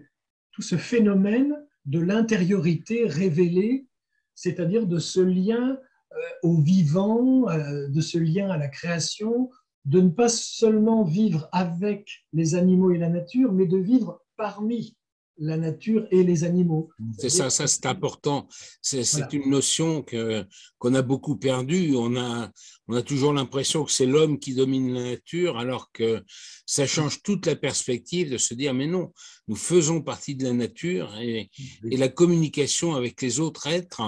phénomène 0.78 1.54
de 1.84 2.00
l'intériorité 2.00 3.06
révélée, 3.06 3.86
c'est-à-dire 4.34 4.86
de 4.86 4.98
ce 4.98 5.20
lien 5.20 5.78
euh, 6.12 6.16
au 6.42 6.58
vivant, 6.60 7.46
de 7.88 8.00
ce 8.00 8.16
lien 8.16 8.48
à 8.48 8.56
la 8.56 8.68
création, 8.68 9.50
de 9.84 10.00
ne 10.00 10.08
pas 10.08 10.30
seulement 10.30 11.04
vivre 11.04 11.50
avec 11.52 12.24
les 12.32 12.54
animaux 12.54 12.92
et 12.92 12.98
la 12.98 13.10
nature, 13.10 13.52
mais 13.52 13.66
de 13.66 13.76
vivre 13.76 14.22
parmi 14.36 14.97
la 15.38 15.56
nature 15.56 16.06
et 16.10 16.24
les 16.24 16.44
animaux. 16.44 16.90
C'est 17.18 17.28
ça, 17.28 17.50
ça 17.50 17.66
c'est 17.66 17.86
important. 17.86 18.48
C'est 18.82 19.32
une 19.32 19.50
notion 19.50 20.02
que 20.02 20.44
qu'on 20.78 20.94
a 20.94 21.02
beaucoup 21.02 21.36
perdue. 21.36 21.94
On 21.96 22.16
a 22.16 22.50
on 22.88 22.94
a 22.94 23.02
toujours 23.02 23.32
l'impression 23.32 23.84
que 23.84 23.92
c'est 23.92 24.06
l'homme 24.06 24.38
qui 24.38 24.54
domine 24.54 24.92
la 24.92 25.02
nature, 25.02 25.58
alors 25.58 25.90
que 25.92 26.22
ça 26.66 26.86
change 26.86 27.22
toute 27.22 27.46
la 27.46 27.56
perspective 27.56 28.30
de 28.30 28.38
se 28.38 28.54
dire 28.54 28.74
mais 28.74 28.86
non, 28.86 29.12
nous 29.46 29.56
faisons 29.56 30.02
partie 30.02 30.34
de 30.34 30.44
la 30.44 30.52
nature 30.52 31.16
et, 31.20 31.50
et 31.90 31.96
la 31.96 32.08
communication 32.08 32.94
avec 32.94 33.22
les 33.22 33.40
autres 33.40 33.66
êtres 33.66 34.02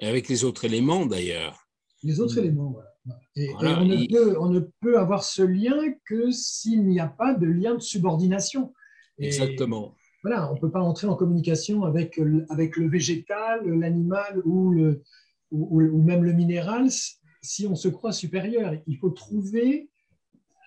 Et 0.00 0.06
avec 0.06 0.28
les 0.28 0.44
autres 0.44 0.64
éléments 0.64 1.06
d'ailleurs. 1.06 1.58
Les 2.02 2.20
autres 2.20 2.38
éléments, 2.38 2.72
voilà. 2.72 2.90
Et, 3.36 3.52
on, 3.54 3.84
ne 3.84 4.06
peut, 4.06 4.36
on, 4.40 4.48
ne 4.48 4.60
peut, 4.80 4.98
avoir 4.98 5.22
ce 5.22 5.42
lien 5.42 5.76
que 6.04 6.30
s'il 6.30 6.86
n'y 6.86 6.98
a 6.98 7.06
pas 7.06 7.34
de 7.34 7.46
lien 7.46 7.74
de 7.74 7.80
subordination. 7.80 8.72
Exactement. 9.18 9.94
Voilà, 10.26 10.50
on 10.50 10.56
ne 10.56 10.58
peut 10.58 10.72
pas 10.72 10.80
entrer 10.80 11.06
en 11.06 11.14
communication 11.14 11.84
avec, 11.84 12.20
avec 12.48 12.76
le 12.76 12.88
végétal, 12.88 13.64
l'animal 13.64 14.42
ou, 14.44 14.74
ou, 15.52 16.02
même 16.02 16.24
le 16.24 16.32
minéral 16.32 16.88
si 17.42 17.64
on 17.68 17.76
se 17.76 17.86
croit 17.86 18.10
supérieur. 18.10 18.74
Il 18.88 18.98
faut 18.98 19.10
trouver 19.10 19.88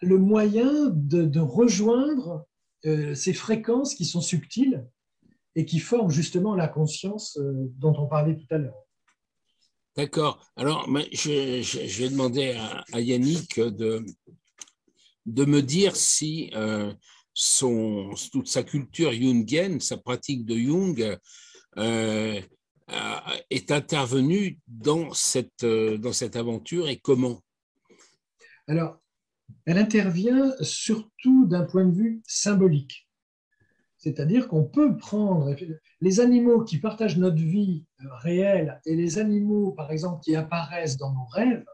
le 0.01 0.17
moyen 0.17 0.89
de, 0.93 1.39
rejoindre 1.41 2.47
euh, 2.85 3.13
ces 3.15 3.33
fréquences 3.33 3.95
qui 3.95 4.05
sont 4.05 4.21
subtiles 4.21 4.87
et 5.57 5.65
qui 5.65 5.79
forment 5.79 6.09
justement 6.09 6.55
la 6.55 6.69
conscience 6.69 7.35
euh, 7.35 7.69
dont 7.79 7.93
on 7.97 8.07
parlait 8.07 8.37
tout 8.37 8.47
à 8.51 8.59
l'heure. 8.59 8.81
D'accord. 9.97 10.39
Alors, 10.55 10.87
je, 11.11 11.99
vais 12.01 12.09
demander 12.09 12.57
à, 12.93 13.01
Yannick 13.01 13.59
de, 13.59 14.05
de 15.25 15.43
me 15.43 15.61
dire 15.61 15.97
si 15.97 16.49
euh, 16.55 16.93
toute 18.31 18.47
sa 18.47 18.63
culture 18.63 19.11
jungienne, 19.11 19.79
sa 19.79 19.97
pratique 19.97 20.45
de 20.45 20.55
Jung, 20.57 21.17
est 23.49 23.71
intervenue 23.71 24.59
dans 24.67 25.13
cette, 25.13 25.65
dans 25.65 26.13
cette 26.13 26.35
aventure 26.35 26.89
et 26.89 26.97
comment? 26.97 27.41
Alors, 28.67 28.99
elle 29.65 29.77
intervient 29.77 30.53
surtout 30.61 31.45
d'un 31.47 31.63
point 31.63 31.85
de 31.85 31.95
vue 31.95 32.21
symbolique. 32.27 33.07
C'est-à-dire 33.97 34.47
qu'on 34.47 34.63
peut 34.63 34.95
prendre 34.95 35.55
les 35.99 36.19
animaux 36.21 36.63
qui 36.63 36.77
partagent 36.77 37.17
notre 37.17 37.41
vie 37.41 37.85
euh, 37.99 38.07
réelle 38.21 38.79
et 38.85 38.95
les 38.95 39.19
animaux, 39.19 39.71
par 39.71 39.91
exemple, 39.91 40.23
qui 40.23 40.35
apparaissent 40.35 40.95
dans 40.95 41.13
nos 41.13 41.25
rêves, 41.25 41.65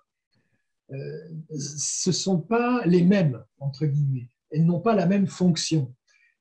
euh, 0.91 1.29
ce 1.57 2.09
ne 2.09 2.13
sont 2.13 2.39
pas 2.39 2.83
les 2.85 3.03
mêmes, 3.03 3.43
entre 3.59 3.85
guillemets. 3.85 4.29
Elles 4.55 4.65
n'ont 4.65 4.79
pas 4.79 4.95
la 4.95 5.05
même 5.05 5.27
fonction. 5.27 5.93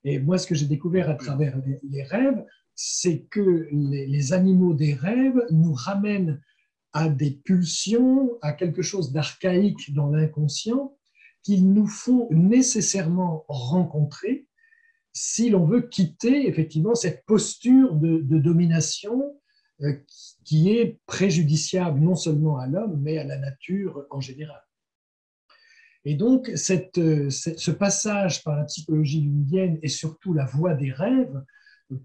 Et 0.04 0.20
moi, 0.20 0.38
ce 0.38 0.46
que 0.46 0.54
j'ai 0.54 0.66
découvert 0.66 1.10
à 1.10 1.14
travers 1.14 1.58
les, 1.82 2.02
rêves, 2.04 2.44
c'est 2.76 3.22
que 3.30 3.68
les, 3.72 4.32
animaux 4.32 4.72
des 4.72 4.94
rêves 4.94 5.44
nous 5.50 5.72
ramènent 5.72 6.40
à 6.92 7.08
des 7.08 7.32
pulsions, 7.32 8.38
à 8.40 8.52
quelque 8.52 8.82
chose 8.82 9.12
d'archaïque 9.12 9.92
dans 9.92 10.10
l'inconscient, 10.10 10.96
qu'il 11.42 11.72
nous 11.72 11.88
faut 11.88 12.28
nécessairement 12.30 13.44
rencontrer 13.48 14.46
si 15.12 15.50
l'on 15.50 15.64
veut 15.66 15.82
quitter 15.82 16.48
effectivement 16.48 16.94
cette 16.94 17.24
posture 17.24 17.94
de, 17.94 18.38
domination 18.38 19.34
euh, 19.82 19.92
qui 20.44 20.70
est 20.70 21.00
préjudiciable 21.06 21.98
non 21.98 22.14
seulement 22.14 22.58
à 22.58 22.68
l'homme, 22.68 23.00
mais 23.00 23.18
à 23.18 23.24
la 23.24 23.38
nature 23.38 24.06
en 24.10 24.20
général. 24.20 24.62
Et 26.04 26.14
donc, 26.14 26.50
cette, 26.54 27.00
ce 27.30 27.70
passage 27.70 28.42
par 28.44 28.56
la 28.56 28.64
psychologie 28.64 29.24
jungienne 29.24 29.78
et 29.82 29.88
surtout 29.88 30.34
la 30.34 30.44
voie 30.44 30.74
des 30.74 30.92
rêves 30.92 31.42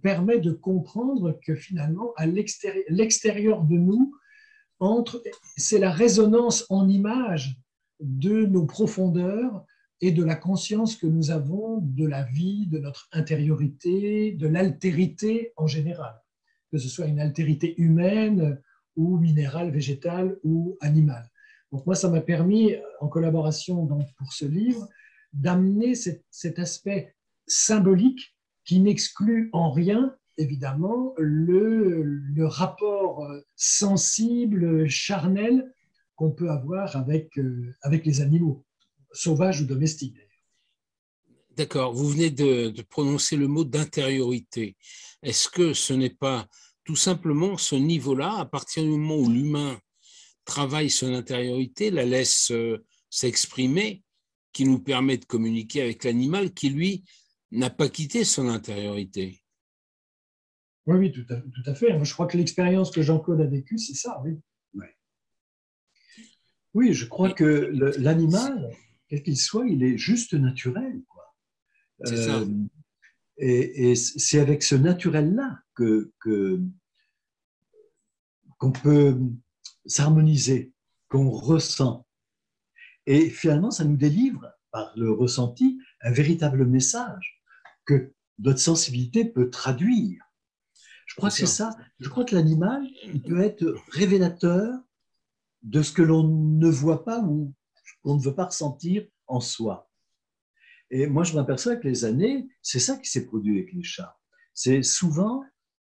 permet 0.02 0.40
de 0.40 0.52
comprendre 0.52 1.40
que 1.46 1.56
finalement, 1.56 2.14
à 2.16 2.26
l'extérieur 2.26 3.64
de 3.64 3.76
nous, 3.76 4.14
c'est 5.58 5.80
la 5.80 5.92
résonance 5.92 6.66
en 6.70 6.88
images 6.88 7.60
de 8.00 8.46
nos 8.46 8.66
profondeurs 8.66 9.66
et 10.02 10.12
de 10.12 10.24
la 10.24 10.36
conscience 10.36 10.96
que 10.96 11.08
nous 11.08 11.32
avons 11.32 11.80
de 11.82 12.06
la 12.06 12.24
vie, 12.24 12.68
de 12.68 12.80
notre 12.80 13.10
intériorité, 13.12 14.32
de 14.32 14.48
l'altérité 14.48 15.52
en 15.58 15.68
général, 15.68 16.16
que 16.72 16.78
ce 16.78 16.88
soit 16.88 17.08
une 17.08 17.20
altérité 17.20 17.76
humaine 17.82 18.62
ou 18.96 19.18
minérale, 19.18 19.72
végétale 19.72 20.38
ou 20.44 20.78
animale. 20.80 21.30
Donc 21.72 21.86
moi, 21.86 21.96
ça 21.96 22.10
m'a 22.10 22.22
permis, 22.22 22.76
en 23.00 23.08
collaboration 23.08 23.88
pour 24.18 24.34
ce 24.34 24.46
livre, 24.46 24.88
d'amener 25.34 25.94
cet, 25.96 26.60
aspect 26.60 27.16
symbolique 27.48 28.36
qui 28.66 28.80
n'exclut 28.80 29.50
en 29.54 29.72
rien, 29.72 30.16
évidemment, 30.38 31.14
le, 31.18 32.46
rapport 32.46 33.28
sensible, 33.56 34.88
charnel 34.88 35.72
qu'on 36.16 36.32
peut 36.32 36.50
avoir 36.50 36.96
avec, 36.96 37.38
euh, 37.38 37.74
avec 37.82 38.06
les 38.06 38.22
animaux, 38.22 38.66
sauvages 39.12 39.62
ou 39.62 39.66
domestiques. 39.66 40.18
D'accord, 41.56 41.94
vous 41.94 42.10
venez 42.10 42.30
de, 42.30 42.74
prononcer 42.84 43.36
le 43.36 43.48
mot 43.48 43.64
d'intériorité. 43.64 44.76
Est-ce 45.24 45.50
que 45.50 45.74
ce 45.74 45.94
n'est 45.94 46.10
pas 46.10 46.48
tout 46.84 46.96
simplement 46.96 47.58
ce 47.58 47.76
niveau-là, 47.76 48.38
à 48.38 48.46
partir 48.46 48.84
du 48.84 48.90
moment 48.90 49.18
où 49.18 49.30
l'humain 49.30 49.78
travaille 50.50 50.90
son 50.90 51.14
intériorité, 51.14 51.92
la 51.92 52.06
laisse 52.06 52.50
euh, 52.50 52.84
s'exprimer, 53.10 54.04
qui 54.52 54.66
nous 54.66 54.80
permet 54.80 55.18
de 55.18 55.26
communiquer 55.26 55.84
avec 55.84 56.04
l'animal 56.04 56.54
qui, 56.54 56.72
lui, 56.72 57.04
n'a 57.52 57.70
pas 57.70 57.88
quitté 57.88 58.24
son 58.24 58.48
intériorité 58.48 59.40
Oui, 60.88 60.98
oui, 60.98 61.12
tout 61.12 61.26
à, 61.32 61.36
tout 61.38 61.70
à 61.70 61.76
fait. 61.76 62.04
Je 62.04 62.14
crois 62.14 62.26
que 62.26 62.36
l'expérience 62.36 62.90
que 62.90 63.04
Jean-Claude 63.04 63.42
a 63.42 63.46
vécue, 63.46 63.78
c'est 63.78 63.94
ça, 63.94 64.20
oui. 64.26 64.40
Oui, 66.74 66.94
je 66.94 67.06
crois 67.06 67.32
que 67.32 67.72
l'animal, 68.00 68.70
quel 69.08 69.24
qu'il 69.24 69.38
soit, 69.38 69.68
il 69.68 69.84
est 69.84 69.98
juste 69.98 70.34
naturel. 70.34 71.02
Euh, 72.08 72.46
et, 73.38 73.96
c'est 73.96 74.40
avec 74.40 74.62
ce 74.64 74.76
naturel-là 74.76 75.60
que 75.74 76.12
qu'on 78.60 78.72
peut 78.72 79.18
s'harmoniser, 79.90 80.72
qu'on 81.10 81.30
ressent. 81.30 82.06
Et 83.06 83.30
finalement, 83.30 83.72
ça 83.72 83.86
nous 83.86 83.98
délivre, 83.98 84.52
par 84.72 84.94
le 84.96 85.12
ressenti, 85.12 85.80
un 86.02 86.12
véritable 86.12 86.66
message 86.66 87.42
que 87.86 88.14
notre 88.38 88.60
sensibilité 88.60 89.26
peut 89.26 89.50
traduire. 89.50 90.24
Je 91.08 91.16
crois 91.16 91.30
que 91.30 91.36
c'est 91.36 91.48
ça. 91.48 91.76
Je 92.00 92.08
crois 92.08 92.24
que 92.24 92.36
l'animal, 92.36 92.88
il 93.04 93.22
peut 93.22 93.42
être 93.42 93.76
révélateur 93.90 94.80
de 95.64 95.82
ce 95.82 95.92
que 95.92 96.04
l'on 96.04 96.24
ne 96.24 96.70
voit 96.70 97.04
pas 97.04 97.20
ou 97.22 97.54
qu'on 98.04 98.16
ne 98.16 98.22
veut 98.22 98.36
pas 98.36 98.46
ressentir 98.46 99.06
en 99.28 99.40
soi. 99.40 99.90
Et 100.92 101.08
moi, 101.08 101.24
je 101.24 101.36
m'aperçois 101.36 101.76
que 101.76 101.88
les 101.88 102.06
années, 102.06 102.48
c'est 102.62 102.80
ça 102.80 102.98
qui 102.98 103.10
s'est 103.10 103.26
produit 103.26 103.58
avec 103.60 103.74
les 103.74 103.84
chats. 103.84 104.18
C'est 104.54 104.84
souvent, 104.84 105.44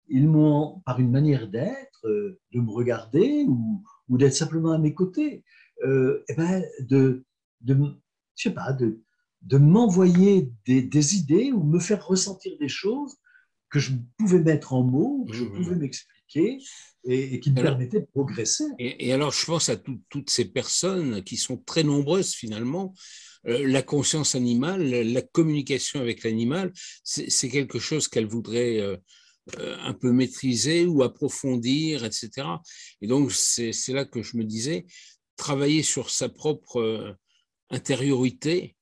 ils 0.08 0.28
m'ont, 0.28 0.80
par 0.84 1.00
une 1.00 1.10
manière 1.10 1.48
d'être, 1.48 2.06
euh, 2.06 2.40
de 2.52 2.60
me 2.60 2.70
regarder 2.70 3.44
ou, 3.48 3.82
ou 4.08 4.18
d'être 4.18 4.34
simplement 4.34 4.72
à 4.72 4.78
mes 4.78 4.94
côtés, 4.94 5.44
euh, 5.84 6.22
et 6.28 6.32
eh 6.32 6.34
ben 6.34 6.64
de, 6.80 7.24
de, 7.60 7.74
je 8.36 8.42
sais 8.42 8.54
pas, 8.54 8.72
de, 8.72 9.00
de 9.42 9.58
m'envoyer 9.58 10.50
des, 10.66 10.82
des, 10.82 11.16
idées 11.16 11.52
ou 11.52 11.64
me 11.64 11.80
faire 11.80 12.06
ressentir 12.06 12.52
des 12.58 12.68
choses 12.68 13.16
que 13.70 13.78
je 13.78 13.92
pouvais 14.18 14.40
mettre 14.40 14.74
en 14.74 14.82
mots, 14.82 15.24
que 15.28 15.34
je 15.34 15.44
pouvais 15.44 15.74
m'expliquer 15.74 16.58
et, 17.04 17.40
qui 17.40 17.50
me 17.50 17.62
permettait 17.62 18.00
de 18.00 18.06
progresser. 18.06 18.64
Et, 18.78 19.12
alors, 19.12 19.32
je 19.32 19.44
pense 19.44 19.68
à 19.68 19.76
toutes 19.76 20.30
ces 20.30 20.44
personnes 20.44 21.22
qui 21.24 21.36
sont 21.36 21.56
très 21.56 21.82
nombreuses 21.82 22.32
finalement. 22.32 22.94
Euh, 23.48 23.66
la 23.66 23.82
conscience 23.82 24.34
animale, 24.34 24.88
la 24.88 25.22
communication 25.22 26.00
avec 26.00 26.22
l'animal, 26.22 26.72
c'est 27.02 27.48
quelque 27.48 27.80
chose 27.80 28.06
qu'elle 28.06 28.26
voudrait 28.26 28.78
euh, 28.78 28.96
un 29.58 29.92
peu 29.92 30.12
maîtriser 30.12 30.86
ou 30.86 31.02
approfondir, 31.02 32.04
etc. 32.04 32.46
Et 33.00 33.06
donc, 33.06 33.32
c'est 33.32 33.72
là 33.88 34.04
que 34.04 34.22
je 34.22 34.36
me 34.36 34.44
disais, 34.44 34.86
travailler 35.36 35.82
sur 35.82 36.10
sa 36.10 36.28
propre 36.28 37.16
intériorité, 37.70 38.76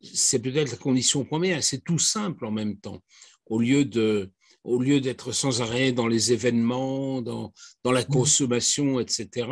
c'est 0.00 0.40
peut-être 0.40 0.70
la 0.70 0.76
condition 0.76 1.24
première, 1.24 1.62
c'est 1.62 1.84
tout 1.84 1.98
simple 1.98 2.44
en 2.44 2.50
même 2.50 2.78
temps. 2.78 3.02
Au 3.46 3.60
lieu 3.60 3.84
de, 3.84 4.32
au 4.64 4.80
lieu 4.80 5.00
d'être 5.00 5.32
sans 5.32 5.60
arrêt 5.60 5.92
dans 5.92 6.08
les 6.08 6.32
événements, 6.32 7.22
dans, 7.22 7.52
dans 7.84 7.92
la 7.92 8.02
mmh. 8.02 8.06
consommation, 8.06 9.00
etc., 9.00 9.48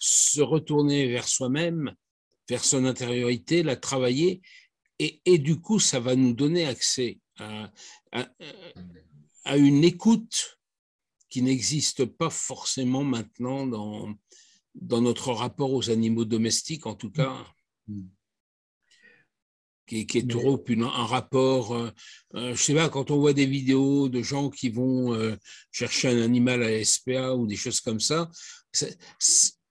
se 0.00 0.40
retourner 0.40 1.08
vers 1.08 1.28
soi-même, 1.28 1.94
vers 2.48 2.64
son 2.64 2.84
intériorité, 2.84 3.62
la 3.62 3.76
travailler, 3.76 4.40
et, 4.98 5.22
et, 5.24 5.38
du 5.38 5.58
coup, 5.60 5.78
ça 5.78 5.98
va 5.98 6.14
nous 6.14 6.34
donner 6.34 6.66
accès 6.66 7.20
à, 7.38 7.72
à, 8.12 8.28
une 9.46 9.84
écoute 9.84 10.58
qui 11.28 11.42
n'existe 11.42 12.04
pas 12.04 12.30
forcément 12.30 13.04
maintenant 13.04 13.66
dans, 13.66 14.14
dans 14.74 15.00
notre 15.00 15.32
rapport 15.32 15.72
aux 15.72 15.90
animaux 15.90 16.24
domestiques, 16.24 16.86
en 16.86 16.94
tout 16.94 17.10
cas. 17.10 17.46
Mmh 17.88 18.02
qui, 19.90 20.18
est 20.18 20.30
trop 20.30 20.62
un 20.68 21.06
rapport. 21.06 21.74
Euh, 21.74 21.90
euh, 22.34 22.54
je 22.54 22.62
sais 22.62 22.74
pas, 22.74 22.88
quand 22.88 23.10
on 23.10 23.18
voit 23.18 23.32
des 23.32 23.46
vidéos 23.46 24.08
de 24.08 24.22
gens 24.22 24.50
qui 24.50 24.68
vont 24.68 25.14
euh, 25.14 25.36
chercher 25.72 26.08
un 26.08 26.22
animal 26.22 26.62
à 26.62 26.84
SPA 26.84 27.34
ou 27.34 27.46
des 27.46 27.56
choses 27.56 27.80
comme 27.80 28.00
ça, 28.00 28.30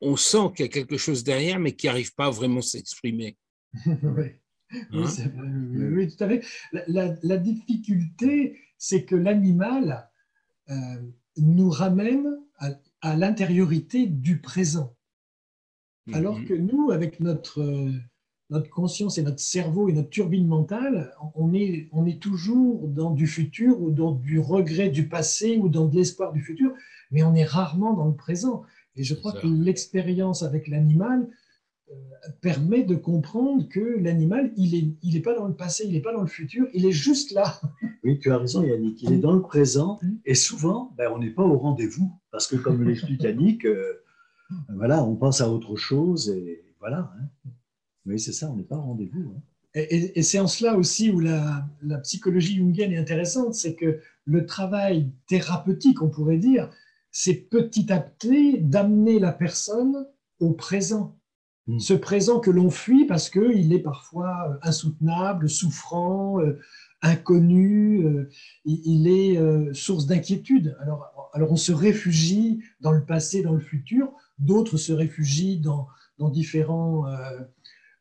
on 0.01 0.15
sent 0.15 0.51
qu'il 0.55 0.65
y 0.65 0.69
a 0.69 0.71
quelque 0.71 0.97
chose 0.97 1.23
derrière, 1.23 1.59
mais 1.59 1.75
qui 1.75 1.87
n'arrive 1.87 2.13
pas 2.15 2.25
à 2.25 2.31
vraiment 2.31 2.61
s'exprimer. 2.61 3.37
Hein? 4.71 5.05
Oui, 5.95 6.07
tout 6.07 6.23
à 6.23 6.27
fait. 6.27 6.43
La, 6.87 7.37
difficulté, 7.37 8.57
c'est 8.77 9.03
que 9.05 9.15
l'animal 9.15 10.09
nous 11.37 11.69
ramène, 11.69 12.27
à 13.01 13.15
l'intériorité 13.15 14.07
du 14.07 14.41
présent. 14.41 14.93
Alors 16.13 16.39
mhm. 16.39 16.45
que 16.45 16.53
nous, 16.53 16.91
avec 16.91 17.19
notre, 17.19 17.91
notre 18.49 18.69
conscience 18.69 19.17
et 19.17 19.23
notre 19.23 19.39
cerveau 19.39 19.89
et 19.89 19.93
notre 19.93 20.09
turbine 20.09 20.47
mentale, 20.47 21.13
on 21.35 21.53
est, 21.53 21.87
on 21.91 22.05
est 22.05 22.21
toujours 22.21 22.87
dans 22.87 23.11
du 23.11 23.27
futur 23.27 23.81
ou 23.81 23.91
dans 23.91 24.11
du 24.11 24.39
regret 24.39 24.89
du 24.89 25.07
passé 25.07 25.57
ou 25.57 25.69
dans 25.69 25.85
de 25.85 25.95
l'espoir 25.95 26.33
du 26.33 26.41
futur, 26.41 26.73
mais 27.11 27.23
on 27.23 27.35
est 27.35 27.45
rarement 27.45 27.93
dans 27.93 28.07
le 28.07 28.15
présent. 28.15 28.63
Et 28.95 29.03
je 29.03 29.13
crois 29.13 29.33
que 29.33 29.47
l'expérience 29.47 30.43
avec 30.43 30.67
l'animal 30.67 31.21
euh, 31.21 31.35
permet 32.41 32.83
de 32.83 32.95
comprendre 32.95 33.67
que 33.67 33.79
l'animal, 33.79 34.51
il 34.55 34.71
n'est 34.71 34.93
il 35.01 35.15
est 35.15 35.21
pas 35.21 35.35
dans 35.35 35.47
le 35.47 35.55
passé, 35.55 35.85
il 35.85 35.93
n'est 35.93 36.01
pas 36.01 36.13
dans 36.13 36.21
le 36.21 36.27
futur, 36.27 36.67
il 36.73 36.85
est 36.85 36.91
juste 36.91 37.31
là. 37.31 37.59
Oui, 38.05 38.17
tu 38.17 38.31
as 38.31 38.37
raison 38.37 38.63
Yannick, 38.63 39.03
il 39.03 39.11
est 39.11 39.17
dans 39.17 39.33
le 39.33 39.41
présent 39.41 39.99
et 40.25 40.33
souvent, 40.33 40.93
ben, 40.95 41.11
on 41.13 41.19
n'est 41.19 41.31
pas 41.31 41.43
au 41.43 41.57
rendez-vous 41.57 42.09
parce 42.31 42.47
que 42.47 42.55
comme 42.55 42.81
l'explique 42.83 43.21
Yannick, 43.23 43.65
euh, 43.65 44.01
voilà, 44.73 45.03
on 45.03 45.17
pense 45.17 45.41
à 45.41 45.49
autre 45.49 45.75
chose 45.75 46.29
et 46.29 46.63
voilà. 46.79 47.11
Hein. 47.19 47.49
Oui, 48.05 48.17
c'est 48.17 48.31
ça, 48.31 48.49
on 48.49 48.55
n'est 48.55 48.63
pas 48.63 48.77
au 48.77 48.81
rendez-vous. 48.81 49.33
Hein. 49.35 49.41
Et, 49.75 50.23
c'est 50.23 50.39
en 50.39 50.47
cela 50.47 50.75
aussi 50.75 51.11
où 51.11 51.19
la, 51.19 51.67
psychologie 52.03 52.55
jungienne 52.55 52.91
est 52.91 52.97
intéressante, 52.97 53.53
c'est 53.53 53.75
que 53.75 53.99
le 54.25 54.45
travail 54.45 55.11
thérapeutique, 55.27 56.01
on 56.01 56.09
pourrait 56.09 56.37
dire, 56.37 56.69
c'est 57.11 57.35
petit 57.35 57.91
à 57.91 57.99
petit 57.99 58.59
d'amener 58.59 59.19
la 59.19 59.31
personne 59.31 60.07
au 60.39 60.53
présent. 60.53 61.18
Hmm. 61.69 61.77
Ce 61.77 61.93
présent 61.93 62.39
que 62.39 62.49
l'on 62.49 62.71
fuit 62.71 63.05
parce 63.05 63.29
qu'il 63.29 63.73
est 63.73 63.79
parfois 63.79 64.57
insoutenable, 64.63 65.47
souffrant, 65.47 66.41
euh, 66.41 66.59
inconnu, 67.03 68.03
euh, 68.05 68.27
il 68.65 69.07
est 69.07 69.37
euh, 69.37 69.71
source 69.75 70.07
d'inquiétude. 70.07 70.75
Alors, 70.81 71.51
on 71.51 71.55
se 71.55 71.71
réfugie 71.71 72.63
dans 72.81 72.91
le 72.91 73.05
passé, 73.05 73.43
dans 73.43 73.53
le 73.53 73.59
futur, 73.59 74.11
d'autres 74.39 74.77
se 74.77 74.91
réfugient 74.91 75.59
dans, 75.59 75.87
différents 76.31 77.05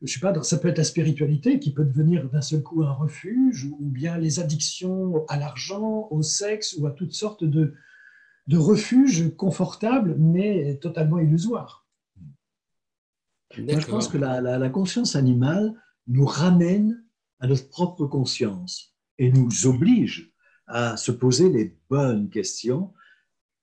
je 0.03 0.13
sais 0.13 0.21
pas, 0.21 0.43
ça 0.43 0.59
peut 0.59 0.69
être 0.69 0.79
la 0.79 0.85
spiritualité 0.85 1.59
qui 1.59 1.73
peut 1.73 1.85
devenir 1.85 2.29
d'un 2.31 2.41
seul 2.41 2.63
coup 2.63 2.83
un 2.85 2.93
refuge, 2.93 3.69
ou 3.79 3.87
bien 3.87 4.17
les 4.17 4.41
addictions 4.41 5.27
à 5.29 5.37
l'argent, 5.37 6.09
au 6.11 6.23
sexe, 6.23 6.77
ou 6.79 6.87
à 6.87 6.93
toutes 6.93 7.13
sortes 7.13 7.45
de, 7.45 7.75
de 8.47 8.57
refuges 8.57 9.35
confortables, 9.37 10.17
mais 10.19 10.77
totalement 10.77 11.19
illusoires. 11.19 11.78
Je 13.51 13.87
pense 13.87 14.09
que 14.09 14.19
la, 14.19 14.41
la, 14.41 14.69
conscience 14.69 15.17
animale 15.17 15.75
nous 16.07 16.27
ramène 16.27 17.05
à 17.41 17.47
notre 17.47 17.69
propre 17.69 18.07
conscience 18.07 18.95
et 19.19 19.31
nous 19.31 19.67
oblige 19.67 20.33
à 20.67 20.97
se 20.97 21.13
poser 21.13 21.49
les 21.49 21.77
bonnes 21.89 22.29
questions 22.29 22.93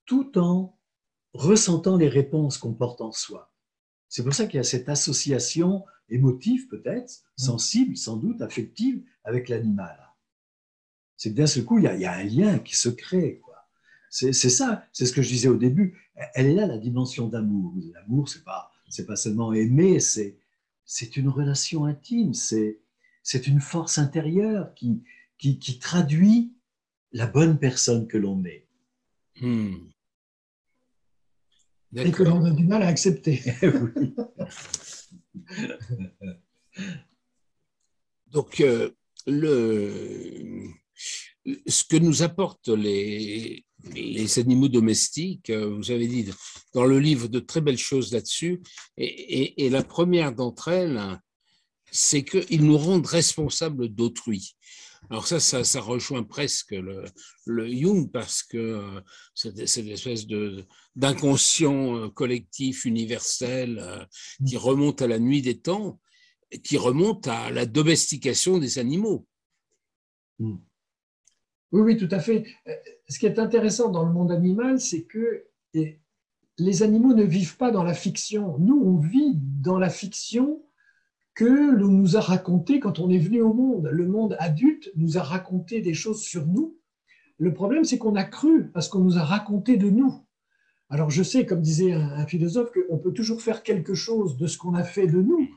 tout 0.05 0.37
en 0.37 0.77
ressentant 1.33 1.97
les 1.97 2.07
réponses 2.07 2.57
qu'on 2.57 2.73
porte 2.73 3.01
en 3.01 3.11
soi. 3.11 3.51
C'est 4.09 4.23
pour 4.23 4.33
ça 4.33 4.45
qu'il 4.45 4.57
y 4.57 4.61
a 4.61 4.63
cette 4.63 4.89
association 4.89 5.83
émotive 6.09 6.67
peut-être, 6.67 7.11
mm. 7.37 7.43
sensible 7.43 7.97
sans 7.97 8.17
doute, 8.17 8.41
affective 8.41 9.03
avec 9.23 9.49
l'animal. 9.49 9.99
C'est 11.17 11.31
que 11.31 11.37
d'un 11.37 11.47
seul 11.47 11.63
coup, 11.63 11.79
il 11.79 11.83
y, 11.83 12.05
a, 12.05 12.13
un 12.13 12.23
lien 12.23 12.59
qui 12.59 12.75
se 12.75 12.89
crée. 12.89 13.41
C'est 14.09 14.33
ça, 14.33 14.85
c'est 14.93 15.05
ce 15.05 15.13
que 15.13 15.21
je 15.21 15.29
disais 15.29 15.47
au 15.47 15.55
début. 15.55 15.97
Elle 16.33 16.47
est 16.47 16.53
là, 16.53 16.67
la 16.67 16.77
dimension 16.77 17.27
d'amour. 17.27 17.73
L'amour, 17.93 18.29
c'est 18.29 18.43
pas, 18.43 18.71
pas 19.07 19.15
seulement 19.15 19.53
aimer, 19.53 19.99
c'est 19.99 20.37
une 21.17 21.29
relation 21.29 21.85
intime, 21.85 22.33
c'est 22.33 23.47
une 23.47 23.61
force 23.61 23.97
intérieure 23.97 24.73
qui, 24.75 25.03
qui, 25.37 25.79
traduit 25.79 26.53
la 27.11 27.27
bonne 27.27 27.59
personne 27.59 28.07
que 28.07 28.17
l'on 28.17 28.43
est. 28.45 28.67
Hmm. 29.41 29.75
Et 31.95 32.11
que 32.11 32.23
l'on 32.23 32.43
a 32.43 32.51
du 32.51 32.65
mal 32.65 32.83
à 32.83 32.87
accepter. 32.87 33.41
Donc, 38.27 38.59
euh, 38.59 38.91
le, 39.27 40.67
ce 41.67 41.83
que 41.83 41.97
nous 41.97 42.23
apportent 42.23 42.69
les, 42.69 43.65
animaux 44.37 44.67
domestiques, 44.67 45.49
euh, 45.49 45.75
vous 45.75 45.91
avez 45.91 46.07
dit 46.07 46.27
dans 46.73 46.85
le 46.85 46.99
livre 46.99 47.27
de 47.27 47.39
très 47.39 47.61
belles 47.61 47.77
choses 47.77 48.11
là-dessus, 48.11 48.61
et, 48.97 49.69
la 49.69 49.83
première 49.83 50.33
d'entre 50.33 50.69
elles, 50.69 51.19
c'est 51.91 52.23
qu'ils 52.23 52.63
nous 52.63 52.77
rendent 52.77 53.05
responsables 53.05 53.89
d'autrui. 53.89 54.55
Alors 55.11 55.27
ça, 55.27 55.39
ça, 55.39 55.81
rejoint 55.81 56.23
presque 56.23 56.71
le, 56.71 57.05
le, 57.45 57.71
Jung 57.71 58.11
parce 58.11 58.41
que 58.41 58.57
euh, 58.57 59.01
c'est 59.35 59.67
cette 59.67 59.85
espèce 59.85 60.25
d'inconscient 60.95 62.09
collectif 62.09 62.85
universel 62.85 64.07
qui 64.47 64.57
remonte 64.57 65.03
à 65.03 65.07
la 65.07 65.19
nuit 65.19 65.43
des 65.43 65.59
temps 65.59 65.99
qui 66.63 66.77
remonte 66.77 67.27
à 67.27 67.51
la 67.51 67.65
domestication 67.65 68.57
des 68.57 68.79
animaux. 68.79 69.27
Hmm. 70.39 70.57
Oui, 71.75 71.81
oui, 71.81 71.97
tout 71.97 72.07
à 72.11 72.19
fait. 72.19 72.45
Euh, 72.69 72.73
ce 73.09 73.19
qui 73.19 73.25
est 73.25 73.37
intéressant 73.37 73.91
dans 73.91 74.05
le 74.05 74.13
monde 74.13 74.31
animal, 74.31 74.79
c'est 74.79 75.03
que 75.03 75.43
les 75.73 76.83
animaux 76.83 77.13
ne 77.13 77.23
vivent 77.23 77.57
pas 77.57 77.69
dans 77.69 77.83
la 77.83 77.93
fiction. 77.93 78.57
Nous, 78.59 78.81
on 78.81 78.95
vit 78.95 79.35
dans 79.35 79.77
la 79.77 79.89
fiction 79.89 80.63
que 81.33 81.75
l'on 81.75 81.89
nous 81.89 82.15
a 82.15 82.21
raconté 82.21 82.79
quand 82.79 82.99
on 82.99 83.09
est 83.09 83.17
venu 83.17 83.41
au 83.41 83.53
monde. 83.53 83.89
Le 83.91 84.07
monde 84.07 84.37
adulte 84.39 84.89
nous 84.95 85.17
a 85.17 85.21
raconté 85.21 85.81
des 85.81 85.93
choses 85.93 86.21
sur 86.21 86.47
nous. 86.47 86.77
Le 87.39 87.53
problème, 87.53 87.83
c'est 87.83 87.97
qu'on 87.97 88.15
a 88.15 88.23
cru 88.23 88.71
parce 88.71 88.87
qu'on 88.87 88.99
nous 88.99 89.17
a 89.17 89.23
raconté 89.25 89.75
de 89.75 89.89
nous. 89.89 90.23
Alors 90.89 91.09
je 91.09 91.23
sais, 91.23 91.45
comme 91.45 91.59
disait 91.59 91.91
un, 91.91 92.25
philosophe, 92.25 92.71
qu'on 92.71 92.99
peut 92.99 93.11
toujours 93.11 93.41
faire 93.41 93.63
quelque 93.63 93.95
chose 93.95 94.37
de 94.37 94.47
ce 94.47 94.57
qu'on 94.57 94.75
a 94.75 94.83
fait 94.83 95.07
de 95.07 95.21
nous, 95.21 95.49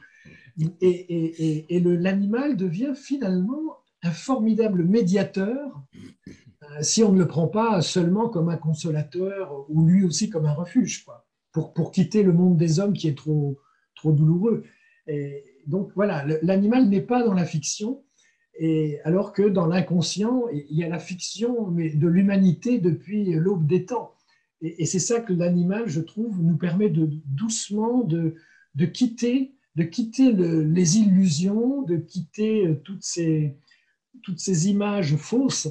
et, 0.80 1.76
et, 1.76 1.80
l'animal 1.80 2.56
devient 2.56 2.94
finalement 2.96 3.76
un 4.02 4.10
formidable 4.10 4.84
médiateur 4.84 5.80
si 6.80 7.02
on 7.02 7.12
ne 7.12 7.18
le 7.18 7.26
prend 7.26 7.48
pas 7.48 7.82
seulement 7.82 8.28
comme 8.28 8.48
un 8.48 8.56
consolateur 8.56 9.64
ou 9.68 9.86
lui 9.86 10.04
aussi 10.04 10.30
comme 10.30 10.46
un 10.46 10.52
refuge, 10.52 11.04
quoi, 11.04 11.26
pour, 11.52 11.72
pour 11.72 11.90
quitter 11.90 12.22
le 12.22 12.32
monde 12.32 12.56
des 12.56 12.80
hommes 12.80 12.92
qui 12.92 13.08
est 13.08 13.16
trop, 13.16 13.58
trop 13.94 14.12
douloureux. 14.12 14.64
Et 15.06 15.44
donc 15.66 15.90
voilà, 15.94 16.24
l'animal 16.42 16.88
n'est 16.88 17.00
pas 17.00 17.24
dans 17.24 17.34
la 17.34 17.44
fiction, 17.44 18.04
et 18.58 18.98
alors 19.04 19.32
que 19.32 19.42
dans 19.42 19.66
l'inconscient, 19.66 20.44
il 20.52 20.76
y 20.76 20.84
a 20.84 20.88
la 20.88 20.98
fiction 20.98 21.70
de 21.70 22.08
l'humanité 22.08 22.78
depuis 22.78 23.32
l'aube 23.34 23.66
des 23.66 23.84
temps. 23.84 24.14
Et, 24.60 24.86
c'est 24.86 24.98
ça 24.98 25.20
que 25.20 25.32
l'animal, 25.32 25.84
je 25.86 26.00
trouve, 26.00 26.42
nous 26.42 26.56
permet 26.56 26.88
de 26.88 27.08
doucement 27.26 28.02
de, 28.02 28.34
de 28.74 28.86
quitter 28.86 29.54
de 29.78 29.84
quitter 29.84 30.32
les 30.32 30.98
illusions, 30.98 31.82
de 31.82 31.96
quitter 31.96 32.66
euh, 32.66 32.74
toutes 32.84 33.04
ces, 33.04 33.56
toutes 34.22 34.40
ces 34.40 34.68
images 34.68 35.14
fausses 35.16 35.68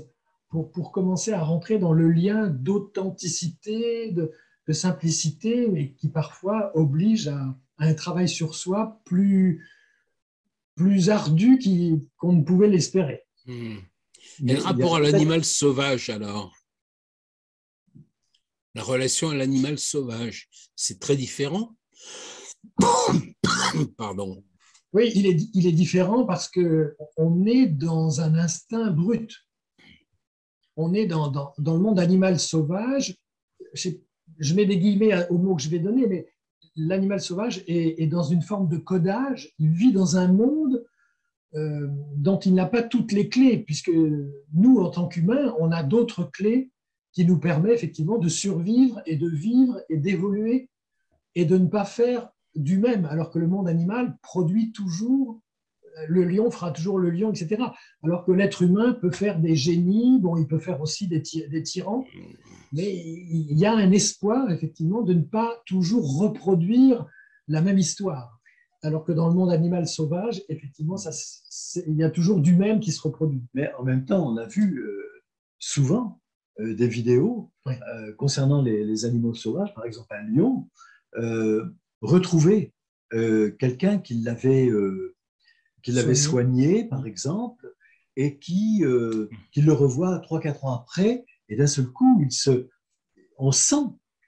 pour, 0.50 0.72
pour, 0.72 0.92
commencer 0.92 1.34
à 1.34 1.44
rentrer 1.44 1.78
dans 1.78 1.94
le 1.94 2.10
lien 2.10 2.48
d'authenticité, 2.48 4.12
de, 4.12 4.32
simplicité, 4.74 5.68
mais 5.68 5.94
qui 5.94 6.10
parfois 6.10 6.72
oblige 6.76 7.28
à, 7.30 7.56
un 7.80 7.94
travail 7.94 8.28
sur 8.28 8.56
soi 8.56 9.02
plus, 9.06 9.66
plus 10.76 11.10
ardu 11.10 11.60
qu'on 12.18 12.34
ne 12.34 12.44
pouvait 12.44 12.68
l'espérer. 12.68 13.24
Hmm. 13.46 13.78
Et 14.48 14.54
le 14.54 14.62
rapport 14.62 14.98
à 14.98 15.00
l'animal 15.00 15.46
sauvage, 15.46 16.10
alors? 16.10 16.54
La 18.76 18.84
relation 18.84 19.30
à 19.30 19.36
l'animal 19.36 19.80
sauvage, 19.80 20.50
c'est 20.76 21.00
très 21.00 21.16
différent? 21.16 21.76
Pardon. 23.98 24.44
Oui, 24.94 25.12
il 25.16 25.28
est, 25.28 25.40
il 25.54 25.68
est 25.68 25.72
différent 25.72 26.26
parce 26.26 26.50
qu'on 26.50 27.46
est 27.46 27.68
dans 27.68 28.22
un 28.22 28.36
instinct 28.36 28.92
brut. 28.92 29.34
On 30.78 30.94
est 30.94 31.08
dans, 31.08 31.30
dans, 31.30 31.74
le 31.74 31.80
monde 31.80 32.00
animal 32.00 32.40
sauvage. 32.40 33.18
Je, 33.74 34.54
mets 34.54 34.66
des 34.66 34.78
guillemets 34.78 35.28
au 35.30 35.38
mot 35.38 35.56
que 35.56 35.62
je 35.62 35.70
vais 35.70 35.80
donner, 35.80 36.08
mais 36.08 36.28
l'animal 36.76 37.20
sauvage 37.20 37.64
est, 37.68 38.08
dans 38.08 38.24
une 38.24 38.42
forme 38.44 38.70
de 38.70 38.78
codage. 38.78 39.54
Il 39.60 39.72
vit 39.72 39.92
dans 39.92 40.18
un 40.18 40.32
monde 40.32 40.86
euh, 41.56 41.88
dont 42.16 42.40
il 42.40 42.54
n'a 42.54 42.68
pas 42.68 42.84
toutes 42.84 43.12
les 43.12 43.28
clés, 43.28 43.58
puisque 43.58 43.92
nous, 44.54 44.78
en 44.80 44.90
tant 44.90 45.08
qu'humains, 45.08 45.56
on 45.60 45.72
a 45.72 45.84
d'autres 45.84 46.24
clés 46.24 46.72
qui 47.12 47.26
nous 47.26 47.40
permettent 47.40 47.74
effectivement 47.74 48.20
de 48.20 48.30
survivre 48.30 49.02
et 49.08 49.16
de 49.16 49.28
vivre 49.28 49.82
et 49.90 49.98
d'évoluer 49.98 50.70
et 51.34 51.46
de 51.46 51.58
ne 51.58 51.68
pas 51.68 51.86
faire 51.86 52.30
du 52.56 52.78
même, 52.78 53.06
alors 53.06 53.32
que 53.32 53.40
le 53.40 53.48
monde 53.48 53.68
animal 53.68 54.18
produit 54.22 54.72
toujours, 54.72 55.42
le 56.08 56.24
lion 56.24 56.52
fera 56.52 56.72
toujours 56.72 57.00
le 57.00 57.10
lion, 57.10 57.32
etc. 57.32 57.64
Alors 58.04 58.26
que 58.26 58.32
l'être 58.32 58.62
humain 58.62 58.94
peut 58.94 59.12
faire 59.12 59.40
des 59.40 59.56
génies, 59.56 60.20
bon, 60.20 60.38
il 60.38 60.48
peut 60.48 60.60
faire 60.60 60.82
aussi 60.82 61.08
des, 61.08 61.22
des 61.50 61.64
tyrans, 61.64 62.06
mais 62.74 62.94
il 62.96 63.58
y 63.58 63.66
a 63.66 63.74
un 63.74 63.92
espoir, 63.92 64.52
effectivement, 64.52 65.02
de 65.02 65.14
ne 65.14 65.24
pas 65.24 65.62
toujours 65.66 66.20
reproduire 66.20 67.06
la 67.48 67.62
même 67.62 67.78
histoire. 67.78 68.40
Alors 68.84 69.04
que 69.04 69.12
dans 69.12 69.28
le 69.28 69.34
monde 69.34 69.52
animal 69.52 69.88
sauvage, 69.88 70.44
effectivement, 70.50 70.98
ça, 70.98 71.12
il 71.88 71.96
y 71.96 72.04
a 72.04 72.12
toujours 72.12 72.40
du 72.40 72.56
même 72.56 72.80
qui 72.80 72.92
se 72.92 73.02
reproduit. 73.02 73.44
Mais 73.54 73.72
en 73.80 73.84
même 73.84 74.06
temps, 74.06 74.32
on 74.32 74.38
a 74.38 74.46
vu 74.46 74.80
euh, 74.80 75.04
souvent 75.60 76.20
des 76.60 76.88
vidéos 76.88 77.52
concernant 78.18 78.64
les, 78.64 79.06
animaux 79.06 79.36
sauvages, 79.36 79.76
par 79.76 79.86
exemple 79.86 80.08
un 80.10 80.24
lion, 80.24 80.68
retrouver 82.02 82.74
quelqu'un 83.12 84.00
qui 84.00 84.16
l'avait 84.16 84.68
qui 85.84 85.92
l'avait 85.92 86.16
soigné, 86.16 86.86
par 86.86 87.06
exemple, 87.06 87.74
et 88.16 88.38
qui, 88.40 88.84
qui 89.52 89.62
le 89.62 89.74
revoit 89.74 90.18
3-4 90.20 90.66
ans 90.66 90.74
après, 90.74 91.24
et 91.50 91.56
d'un 91.56 91.68
seul 91.68 91.88
coup, 91.88 92.22
il 92.22 92.32
se, 92.32 92.68
on 93.38 93.52
sent 93.52 93.86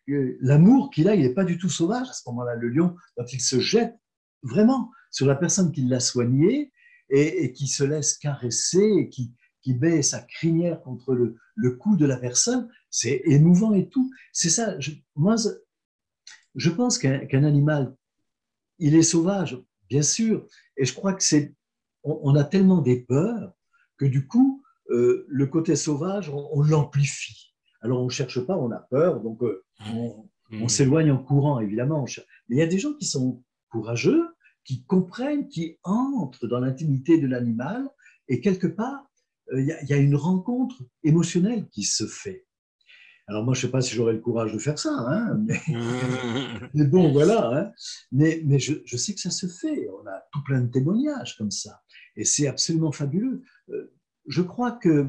que 0.08 0.38
l'amour 0.42 0.90
qu'il 0.90 1.08
a, 1.08 1.16
il 1.16 1.24
n'est 1.24 1.34
pas 1.34 1.44
du 1.44 1.58
tout 1.58 1.70
sauvage 1.70 2.10
à 2.10 2.14
ce 2.14 2.28
moment-là. 2.30 2.56
Le 2.56 2.70
lion, 2.70 2.96
quand 3.16 3.32
il 3.34 3.42
se 3.42 3.60
jette 3.60 3.96
vraiment 4.44 4.92
sur 5.12 5.26
la 5.26 5.36
personne 5.36 5.72
qui 5.72 5.82
l'a 5.82 6.00
soigné 6.00 6.72
et, 7.10 7.52
qui 7.54 7.68
se 7.68 7.84
laisse 7.84 8.18
caresser 8.18 8.88
et 8.98 9.10
qui, 9.10 9.34
qui 9.62 9.74
met 9.76 10.02
sa 10.02 10.22
crinière 10.22 10.82
contre 10.82 11.14
le, 11.14 11.36
le 11.56 11.72
cou 11.76 11.98
de 11.98 12.06
la 12.06 12.18
personne, 12.18 12.70
c'est 12.90 13.22
émouvant 13.26 13.74
et 13.74 13.90
tout. 13.90 14.12
C'est 14.32 14.50
ça. 14.50 14.78
moi, 15.16 15.36
je 16.56 16.70
pense 16.70 16.98
qu'un 16.98 17.44
animal, 17.44 17.96
il 18.78 18.96
est 18.96 19.04
sauvage, 19.04 19.62
bien 19.90 20.02
sûr, 20.02 20.46
et 20.78 20.86
je 20.86 20.94
crois 20.94 21.14
que 21.14 21.24
c'est, 21.24 21.56
on, 22.04 22.36
a 22.36 22.44
tellement 22.44 22.82
des 22.82 23.02
peurs 23.02 23.54
que 23.98 24.06
du 24.06 24.28
coup, 24.28 24.64
euh, 24.90 25.26
le 25.28 25.48
côté 25.48 25.76
sauvage, 25.76 26.30
on 26.30 26.62
l'amplifie. 26.62 27.50
Alors 27.82 28.02
on 28.02 28.06
ne 28.06 28.10
cherche 28.10 28.40
pas, 28.42 28.58
on 28.58 28.72
a 28.72 28.80
peur, 28.80 29.22
donc 29.22 29.42
euh, 29.44 29.64
on, 29.94 30.26
mmh. 30.52 30.70
s'éloigne 30.70 31.12
en 31.12 31.18
courant, 31.18 31.60
évidemment. 31.60 32.06
Mais 32.48 32.56
il 32.56 32.60
y 32.60 32.62
a 32.62 32.68
des 32.68 32.80
gens 32.80 32.94
qui 32.94 33.06
sont 33.06 33.44
courageux, 33.70 34.26
qui 34.64 34.84
comprennent, 34.84 35.48
qui 35.48 35.78
entrent 35.84 36.48
dans 36.48 36.60
l'intimité 36.60 37.20
de 37.20 37.28
l'animal, 37.28 37.90
et 38.28 38.42
quelque 38.42 38.68
part, 38.68 39.10
euh, 39.54 39.62
il 39.62 39.90
y, 39.90 39.94
a 39.94 39.98
une 39.98 40.16
rencontre 40.16 40.84
émotionnelle 41.04 41.68
qui 41.70 41.84
se 41.84 42.06
fait. 42.06 42.46
Alors 43.30 43.44
moi, 43.44 43.54
je 43.54 43.60
ne 43.60 43.62
sais 43.68 43.72
pas 43.72 43.82
si 43.82 43.94
j'aurais 43.94 44.14
le 44.14 44.22
courage 44.22 44.54
de 44.54 44.58
faire 44.58 44.80
ça, 44.80 44.90
hein, 44.92 45.40
mais, 46.74 46.86
bon, 46.86 47.12
voilà. 47.12 47.52
Hein. 47.54 47.72
Mais, 48.12 48.42
mais 48.44 48.58
je, 48.58 48.74
je, 48.86 48.98
sais 48.98 49.14
que 49.14 49.20
ça 49.20 49.30
se 49.30 49.46
fait. 49.46 49.88
On 50.02 50.08
a 50.08 50.24
tout 50.32 50.44
plein 50.44 50.62
de 50.62 50.72
témoignages 50.72 51.38
comme 51.38 51.52
ça. 51.52 51.84
Et 52.16 52.26
c'est 52.26 52.48
absolument 52.48 52.92
fabuleux. 52.92 53.44
Euh, 53.70 53.94
je 54.26 54.42
crois 54.42 54.72
que 54.72 55.08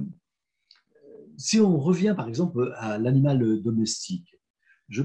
si 1.38 1.60
on 1.60 1.78
revient 1.78 2.12
par 2.14 2.28
exemple 2.28 2.74
à 2.76 2.98
l'animal 2.98 3.62
domestique, 3.62 4.36
je, 4.90 5.02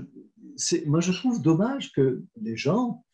moi 0.86 1.00
je 1.00 1.14
trouve 1.14 1.42
dommage 1.42 1.94
que 1.94 2.22
les 2.42 2.58
gens, 2.58 3.06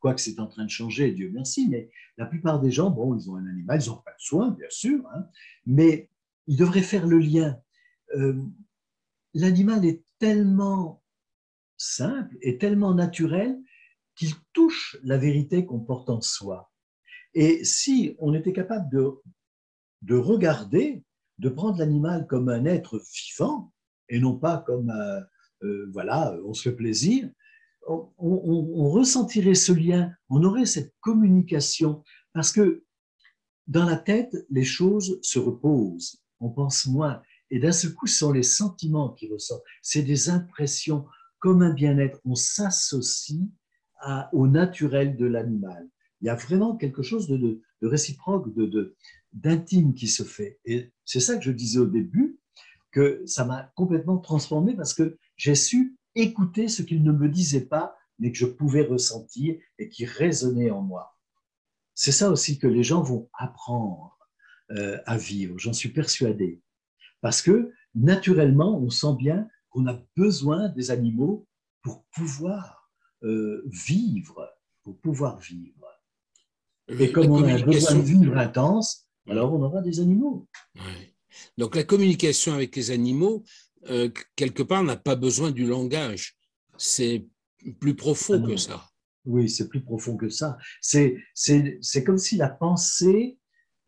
quoique 0.00 0.20
c'est 0.20 0.38
en 0.38 0.48
train 0.48 0.64
de 0.64 0.70
changer, 0.70 1.12
Dieu 1.12 1.30
merci, 1.32 1.66
mais 1.70 1.90
la 2.18 2.26
plupart 2.26 2.60
des 2.60 2.70
gens, 2.70 2.90
bon, 2.90 3.16
ils 3.16 3.30
ont 3.30 3.36
un 3.36 3.46
animal, 3.46 3.80
ils 3.82 3.88
n'ont 3.88 3.96
pas 3.96 4.12
de 4.12 4.20
soin, 4.20 4.50
bien 4.50 4.68
sûr, 4.68 5.02
hein, 5.14 5.26
mais 5.64 6.10
ils 6.46 6.58
devraient 6.58 6.82
faire 6.82 7.06
le 7.06 7.18
lien. 7.18 7.58
Euh, 8.16 8.34
l'animal 9.36 9.84
est 9.84 10.02
tellement 10.18 11.02
simple 11.76 12.36
et 12.40 12.58
tellement 12.58 12.94
naturel 12.94 13.58
qu'il 14.14 14.32
touche 14.52 14.96
la 15.02 15.18
vérité 15.18 15.66
qu'on 15.66 15.80
porte 15.80 16.08
en 16.08 16.22
soi. 16.22 16.70
Et 17.34 17.64
si 17.64 18.16
on 18.18 18.32
était 18.32 18.54
capable 18.54 18.88
de, 18.90 19.10
de 20.02 20.16
regarder 20.16 21.04
de 21.38 21.50
prendre 21.50 21.78
l'animal 21.78 22.26
comme 22.26 22.48
un 22.48 22.64
être 22.64 22.98
vivant 23.14 23.72
et 24.08 24.20
non 24.20 24.38
pas 24.38 24.64
comme, 24.66 24.88
euh, 24.90 25.20
euh, 25.64 25.90
voilà, 25.92 26.34
on 26.46 26.54
se 26.54 26.70
fait 26.70 26.74
plaisir, 26.74 27.28
on, 27.88 28.90
ressentirait 28.90 29.54
ce 29.54 29.72
lien, 29.72 30.12
on 30.28 30.42
aurait 30.42 30.66
cette 30.66 30.92
communication, 31.00 32.02
parce 32.32 32.50
que 32.50 32.84
dans 33.68 33.84
la 33.84 33.96
tête, 33.96 34.34
les 34.50 34.64
choses 34.64 35.20
se 35.22 35.38
reposent, 35.38 36.20
on 36.40 36.50
pense 36.50 36.86
moins, 36.86 37.22
et 37.50 37.58
d'un 37.58 37.72
seul 37.72 37.94
coup, 37.94 38.06
ce 38.06 38.18
sont 38.18 38.32
les 38.32 38.42
sentiments 38.42 39.10
qui 39.10 39.30
ressortent, 39.30 39.64
c'est 39.82 40.02
des 40.02 40.30
impressions 40.30 41.06
comme 41.38 41.62
un 41.62 41.72
bien-être, 41.72 42.20
on 42.24 42.34
s'associe 42.34 43.48
au 44.32 44.46
naturel 44.46 45.16
de 45.16 45.26
l'animal. 45.26 45.88
Il 46.20 46.26
y 46.26 46.30
a 46.30 46.34
vraiment 46.34 46.76
quelque 46.76 47.02
chose 47.02 47.28
de, 47.28 47.36
de, 47.36 47.86
réciproque, 47.86 48.52
de, 48.54 48.96
d'intime 49.32 49.94
qui 49.94 50.08
se 50.08 50.22
fait. 50.22 50.58
Et 50.64 50.92
c'est 51.04 51.20
ça 51.20 51.36
que 51.36 51.44
je 51.44 51.50
disais 51.50 51.78
au 51.78 51.86
début, 51.86 52.38
que 52.90 53.22
ça 53.26 53.44
m'a 53.44 53.70
complètement 53.74 54.18
transformé 54.18 54.74
parce 54.74 54.94
que 54.94 55.18
j'ai 55.36 55.54
su 55.54 55.96
écouter 56.14 56.68
ce 56.68 56.82
qu'il 56.82 57.02
ne 57.02 57.12
me 57.12 57.28
disait 57.28 57.66
pas, 57.66 57.96
mais 58.18 58.32
que 58.32 58.38
je 58.38 58.46
pouvais 58.46 58.82
ressentir 58.82 59.56
et 59.78 59.88
qui 59.88 60.06
résonnait 60.06 60.70
en 60.70 60.80
moi. 60.80 61.16
C'est 61.94 62.12
ça 62.12 62.30
aussi 62.30 62.58
que 62.58 62.66
les 62.66 62.82
gens 62.82 63.02
vont 63.02 63.28
apprendre 63.38 64.18
euh, 64.70 64.98
à 65.06 65.16
vivre, 65.16 65.58
j'en 65.58 65.72
suis 65.72 65.90
persuadé. 65.90 66.62
Parce 67.20 67.42
que 67.42 67.72
naturellement, 67.94 68.78
on 68.78 68.90
sent 68.90 69.14
bien 69.18 69.48
qu'on 69.70 69.86
a 69.86 70.00
besoin 70.16 70.68
des 70.68 70.90
animaux 70.90 71.46
pour 71.82 72.04
pouvoir 72.14 72.90
euh, 73.22 73.62
vivre, 73.66 74.48
pour 74.82 74.98
pouvoir 74.98 75.38
vivre. 75.38 75.86
Et 76.88 77.10
comme 77.10 77.30
on 77.30 77.44
a 77.44 77.62
besoin 77.62 77.96
de 77.96 78.02
vivre 78.02 78.36
intense, 78.36 79.08
alors 79.28 79.52
on 79.52 79.62
aura 79.62 79.82
des 79.82 80.00
animaux. 80.00 80.46
Donc 81.58 81.74
la 81.74 81.84
communication 81.84 82.54
avec 82.54 82.76
les 82.76 82.90
animaux, 82.90 83.44
euh, 83.88 84.10
quelque 84.36 84.62
part, 84.62 84.84
n'a 84.84 84.96
pas 84.96 85.16
besoin 85.16 85.50
du 85.50 85.66
langage. 85.66 86.36
C'est 86.76 87.26
plus 87.80 87.94
profond 87.94 88.42
ah 88.44 88.46
que 88.46 88.56
ça. 88.56 88.90
Oui, 89.24 89.48
c'est 89.48 89.68
plus 89.68 89.82
profond 89.82 90.16
que 90.16 90.28
ça. 90.28 90.56
C'est 90.80 91.16
comme 92.04 92.18
si 92.18 92.36
la 92.36 92.48
pensée 92.48 93.38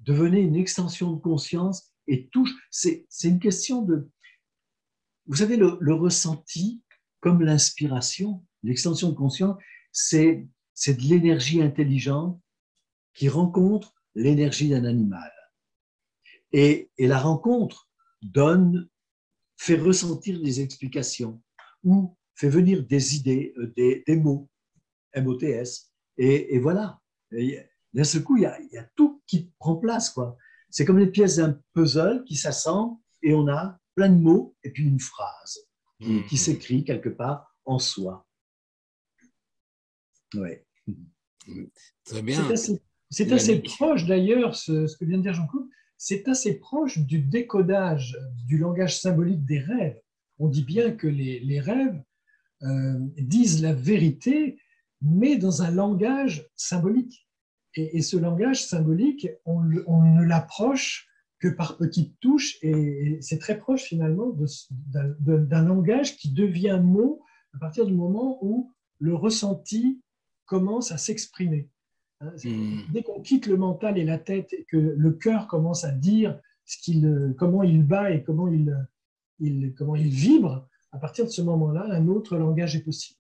devenait 0.01 0.43
une 0.43 0.57
extension 0.57 1.13
de 1.13 1.21
conscience 1.21 1.88
et 2.09 2.29
touche. 2.29 2.51
C'est 2.71 3.07
une 3.25 3.39
question 3.39 3.83
de... 3.83 4.11
Vous 5.27 5.37
savez, 5.37 5.57
le, 5.57 5.95
ressenti, 5.95 6.83
comme 7.21 7.43
l'inspiration, 7.43 8.45
l'extension 8.63 9.11
de 9.11 9.15
conscience, 9.15 9.57
c'est 9.93 10.49
de 10.87 11.03
l'énergie 11.03 11.63
intelligente 11.63 12.41
qui 13.15 13.29
rencontre 13.29 13.95
l'énergie 14.15 14.71
d'un 14.71 14.85
animal. 14.85 15.33
Et, 16.53 16.91
la 16.99 17.19
rencontre 17.19 17.89
donne, 18.23 18.89
fait 19.61 19.77
ressentir 19.77 20.41
des 20.41 20.61
explications 20.61 21.43
ou 21.83 22.17
fait 22.37 22.49
venir 22.49 22.87
des 22.87 23.17
idées, 23.17 23.53
euh, 23.59 23.75
des, 23.77 24.17
mots, 24.17 24.49
M-O-T-S. 25.13 25.93
Et, 26.17 26.59
voilà. 26.59 27.01
D'un 27.93 28.05
seul 28.05 28.23
coup, 28.23 28.37
il 28.37 28.43
y, 28.43 28.79
a, 28.79 28.85
tout 28.95 29.23
qui 29.27 29.53
prend 29.59 29.77
place. 29.77 30.11
quoi. 30.11 30.39
C'est 30.71 30.85
comme 30.85 30.99
les 30.99 31.11
pièces 31.11 31.37
d'un 31.37 31.61
puzzle 31.75 32.25
qui 32.25 32.37
s'assemblent 32.37 32.99
et 33.23 33.35
on 33.35 33.49
a 33.49 33.79
plein 33.95 34.09
de 34.09 34.21
mots 34.21 34.55
et 34.63 34.71
puis 34.71 34.85
une 34.85 35.01
phrase 35.01 35.59
qui, 36.01 36.13
mmh. 36.13 36.37
s'écrit 36.37 36.85
quelque 36.85 37.09
part 37.09 37.57
en 37.65 37.79
soi. 37.79 38.27
Oui. 40.35 40.51
Très 42.05 42.23
bien. 42.23 42.55
C'est 43.11 43.33
assez 43.33 43.61
proche 43.61 44.05
d'ailleurs, 44.05 44.55
ce, 44.55 44.97
que 44.97 45.05
vient 45.05 45.19
de 45.19 45.23
dire 45.23 45.35
Jean-Claude, 45.35 45.67
c'est 45.97 46.29
assez 46.29 46.59
proche 46.59 46.99
du 46.99 47.21
décodage 47.21 48.17
du 48.47 48.59
langage 48.59 49.01
symbolique 49.01 49.45
des 49.45 49.59
rêves. 49.59 50.01
On 50.39 50.49
dit 50.49 50.63
bien 50.63 50.93
que 50.93 51.09
les, 51.09 51.61
rêves 51.61 52.01
euh, 52.63 52.99
disent 53.17 53.63
la 53.63 53.73
vérité, 53.73 54.61
mais 55.01 55.37
dans 55.37 55.63
un 55.63 55.71
langage 55.71 56.49
symbolique. 56.55 57.28
Et, 57.79 58.03
ce 58.03 58.17
langage 58.17 58.65
symbolique, 58.65 59.29
on, 59.45 59.63
ne 59.63 60.25
l'approche 60.25 61.09
que 61.39 61.49
par 61.49 61.77
petites 61.77 62.19
touches, 62.21 62.59
et, 62.63 63.19
c'est 63.21 63.39
très 63.39 63.59
proche 63.59 63.83
finalement 63.83 64.35
d'un 65.21 65.65
langage 65.65 66.17
qui 66.17 66.33
devient 66.33 66.81
mot 66.83 67.23
à 67.55 67.59
partir 67.59 67.87
du 67.87 67.95
moment 67.95 68.39
où 68.43 68.73
le 68.99 69.15
ressenti 69.15 70.01
commence 70.45 70.91
à 70.93 70.99
s'exprimer. 70.99 71.69
Hein, 72.21 72.33
hmm. 72.45 72.81
Dès 72.93 73.03
qu'on 73.03 73.21
quitte 73.21 73.47
le 73.47 73.57
mental 73.57 73.97
et 73.97 74.05
la 74.05 74.19
tête 74.19 74.53
et 74.53 74.65
que 74.65 74.77
le 74.77 75.13
cœur 75.13 75.47
commence 75.47 75.85
à 75.85 75.93
dire 75.93 76.41
ce 76.65 76.79
qu'il, 76.79 77.35
comment 77.39 77.63
il 77.63 77.85
bat 77.85 78.11
et 78.11 78.25
comment 78.25 78.49
il, 78.49 78.77
il, 79.39 79.73
comment 79.75 79.95
il 79.95 80.09
vibre, 80.09 80.69
à 80.91 80.99
partir 80.99 81.25
de 81.25 81.31
ce 81.31 81.43
moment-là, 81.43 81.87
un 81.91 82.09
autre 82.09 82.37
langage 82.37 82.75
est 82.75 82.83
possible. 82.83 83.19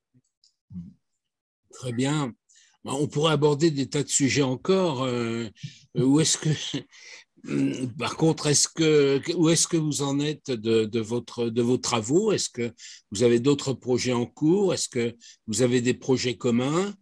Très 1.71 1.93
bien. 1.93 2.35
Bah, 2.85 2.93
on 2.95 3.07
pourrait 3.07 3.33
aborder 3.33 3.71
des 3.71 3.89
tas 3.89 4.03
de 4.03 4.09
sujets 4.09 4.43
encore. 4.43 5.05
Euh, 5.05 5.49
par 7.99 8.17
contre, 8.17 8.49
où 9.37 9.49
est-ce 9.49 9.69
que 9.69 9.77
vous 9.77 10.03
en 10.03 10.21
êtes 10.21 10.51
de, 10.51 11.61
vos 11.61 11.79
travaux? 11.79 12.33
Est-ce 12.33 12.49
que 12.49 12.73
vous 13.11 13.23
avez 13.23 13.41
d'autres 13.41 13.73
projets 13.73 14.13
en 14.13 14.27
cours? 14.27 14.75
Est-ce 14.75 14.89
que 14.89 15.15
vous 15.47 15.63
avez 15.63 15.81
des 15.81 15.95
projets 15.95 16.37
communs? 16.37 16.95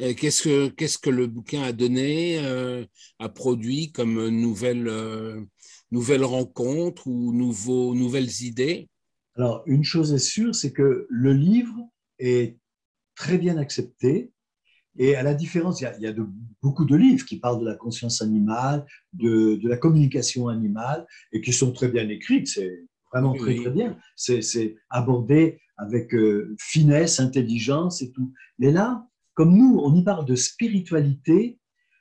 Euh, 0.00 0.14
qu'est-ce 0.14 0.98
que, 0.98 1.10
le 1.10 1.26
bouquin 1.26 1.62
a 1.62 1.72
donné, 1.72 2.38
euh, 2.40 2.84
a 3.18 3.28
produit 3.28 3.92
comme 3.92 4.28
nouvelle, 4.28 4.88
euh, 4.88 5.40
nouvelle 5.90 6.24
rencontre 6.24 7.06
ou 7.06 7.32
nouvelles 7.32 8.42
idées? 8.42 8.88
Alors, 9.36 9.62
une 9.66 9.84
chose 9.84 10.12
est 10.12 10.18
sûre, 10.18 10.54
c'est 10.54 10.72
que 10.72 11.06
le 11.08 11.32
livre 11.32 11.88
est 12.18 12.58
très 13.14 13.38
bien 13.38 13.56
accepté. 13.56 14.32
Et 14.98 15.14
à 15.14 15.22
la 15.22 15.34
différence, 15.34 15.80
il 15.80 15.84
y 15.84 15.86
a, 15.86 15.96
il 15.96 16.02
y 16.02 16.06
a 16.06 16.12
de, 16.12 16.26
beaucoup 16.62 16.84
de 16.84 16.96
livres 16.96 17.24
qui 17.26 17.38
parlent 17.38 17.60
de 17.60 17.66
la 17.66 17.74
conscience 17.74 18.22
animale, 18.22 18.86
de, 19.12 19.56
de, 19.56 19.68
la 19.68 19.76
communication 19.76 20.48
animale, 20.48 21.06
et 21.32 21.40
qui 21.40 21.52
sont 21.52 21.72
très 21.72 21.88
bien 21.88 22.08
écrits. 22.08 22.46
C'est 22.46 22.84
vraiment 23.12 23.34
très 23.34 23.56
très 23.56 23.70
bien. 23.70 23.96
C'est 24.16 24.76
abordé 24.90 25.60
avec 25.76 26.14
euh, 26.14 26.56
finesse, 26.58 27.20
intelligence 27.20 28.02
et 28.02 28.10
tout. 28.10 28.32
Mais 28.58 28.70
là, 28.70 29.06
comme 29.34 29.54
nous, 29.54 29.78
on 29.82 29.94
y 29.94 30.02
parle 30.02 30.24
de 30.24 30.34
spiritualité, 30.34 31.58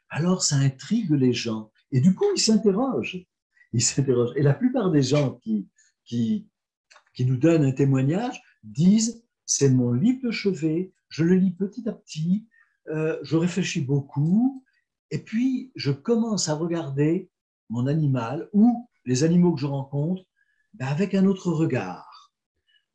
alors 0.10 0.44
ça 0.44 0.56
intrigue 0.56 1.12
les 1.12 1.34
gens. 1.34 1.72
Et 1.92 2.00
du 2.00 2.16
coup, 2.16 2.26
ils 2.36 2.42
s'interrogent. 2.42 3.26
Ils 3.74 3.82
s'interrogent. 3.82 4.34
Et 4.36 4.42
la 4.42 4.54
plupart 4.54 4.92
des 4.92 5.04
gens 5.04 5.34
qui, 5.44 5.68
qui, 6.06 6.48
qui 7.14 7.26
nous 7.26 7.38
donnent 7.38 7.66
un 7.66 7.72
témoignage 7.72 8.42
disent 8.64 9.24
c'est 9.46 9.70
mon 9.70 9.92
livre 9.92 10.22
de 10.24 10.32
chevet, 10.32 10.94
je 11.10 11.24
le 11.24 11.36
lis 11.36 11.52
petit 11.52 11.88
à 11.88 11.94
petit, 11.94 12.48
euh, 12.90 13.18
je 13.24 13.36
réfléchis 13.38 13.82
beaucoup, 13.82 14.64
et 15.12 15.20
puis 15.20 15.72
je 15.76 15.92
commence 15.92 16.50
à 16.50 16.56
regarder 16.56 17.30
mon 17.70 17.88
animal 17.88 18.50
ou 18.54 18.88
les 19.06 19.24
animaux 19.24 19.54
que 19.54 19.62
je 19.62 19.66
rencontre 19.66 20.24
ben, 20.74 20.88
avec 20.88 21.14
un 21.14 21.26
autre 21.26 21.52
regard. 21.52 22.32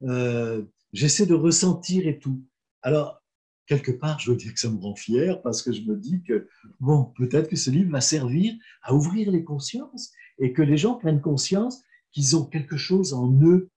Euh, 0.02 0.64
j'essaie 0.92 1.26
de 1.26 1.34
ressentir 1.34 2.06
et 2.06 2.18
tout. 2.18 2.44
Alors, 2.82 3.22
quelque 3.66 3.92
part, 3.92 4.18
je 4.18 4.30
veux 4.30 4.36
dire 4.36 4.52
que 4.52 4.60
ça 4.60 4.70
me 4.70 4.80
rend 4.80 4.96
fier 4.96 5.40
parce 5.42 5.62
que 5.62 5.72
je 5.72 5.82
me 5.82 5.96
dis 5.96 6.22
que, 6.22 6.48
bon, 6.80 7.04
peut-être 7.16 7.48
que 7.48 7.56
ce 7.56 7.70
livre 7.70 7.92
va 7.92 8.00
servir 8.00 8.54
à 8.82 8.94
ouvrir 8.94 9.30
les 9.30 9.44
consciences 9.44 10.12
et 10.38 10.52
que 10.52 10.62
les 10.62 10.76
gens 10.76 10.94
prennent 10.94 11.20
conscience 11.20 11.82
qu'ils 12.12 12.36
ont 12.36 12.44
quelque 12.44 12.76
chose 12.76 13.12
en 13.12 13.32
eux 13.42 13.70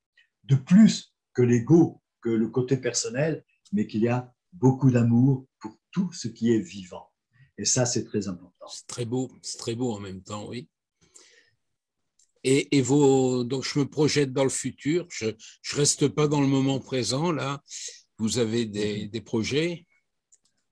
de 0.46 0.56
plus 0.56 1.14
que 1.34 1.42
l'ego, 1.42 2.02
que 2.22 2.30
le 2.30 2.48
côté 2.48 2.78
personnel, 2.78 3.44
mais 3.72 3.86
qu'il 3.86 4.02
y 4.02 4.08
a 4.08 4.33
beaucoup 4.54 4.92
d'amour 4.92 5.46
pour 5.60 5.78
tout 5.92 6.12
ce 6.14 6.28
qui 6.28 6.52
est 6.52 6.60
vivant. 6.60 7.10
Et 7.58 7.66
ça, 7.66 7.86
c'est 7.86 8.04
très 8.04 8.28
important. 8.28 8.68
C'est 8.68 8.88
très 8.88 9.06
beau, 9.06 9.32
c'est 9.42 9.58
très 9.58 9.76
beau 9.76 9.92
en 9.92 10.00
même 10.00 10.22
temps, 10.22 10.48
oui. 10.50 10.70
Et, 12.46 12.82
vos, 12.82 13.46
donc 13.46 13.64
je 13.64 13.80
me 13.80 13.86
projette 13.86 14.34
dans 14.34 14.44
le 14.44 14.50
futur, 14.50 15.08
je 15.10 15.28
ne 15.28 15.78
reste 15.78 16.10
pas 16.10 16.28
dans 16.28 16.42
le 16.42 16.48
moment 16.48 16.80
présent, 16.80 17.32
là. 17.32 17.62
Vous 18.18 18.38
avez 18.38 18.66
des, 18.66 19.08
des 19.08 19.22
projets? 19.22 19.86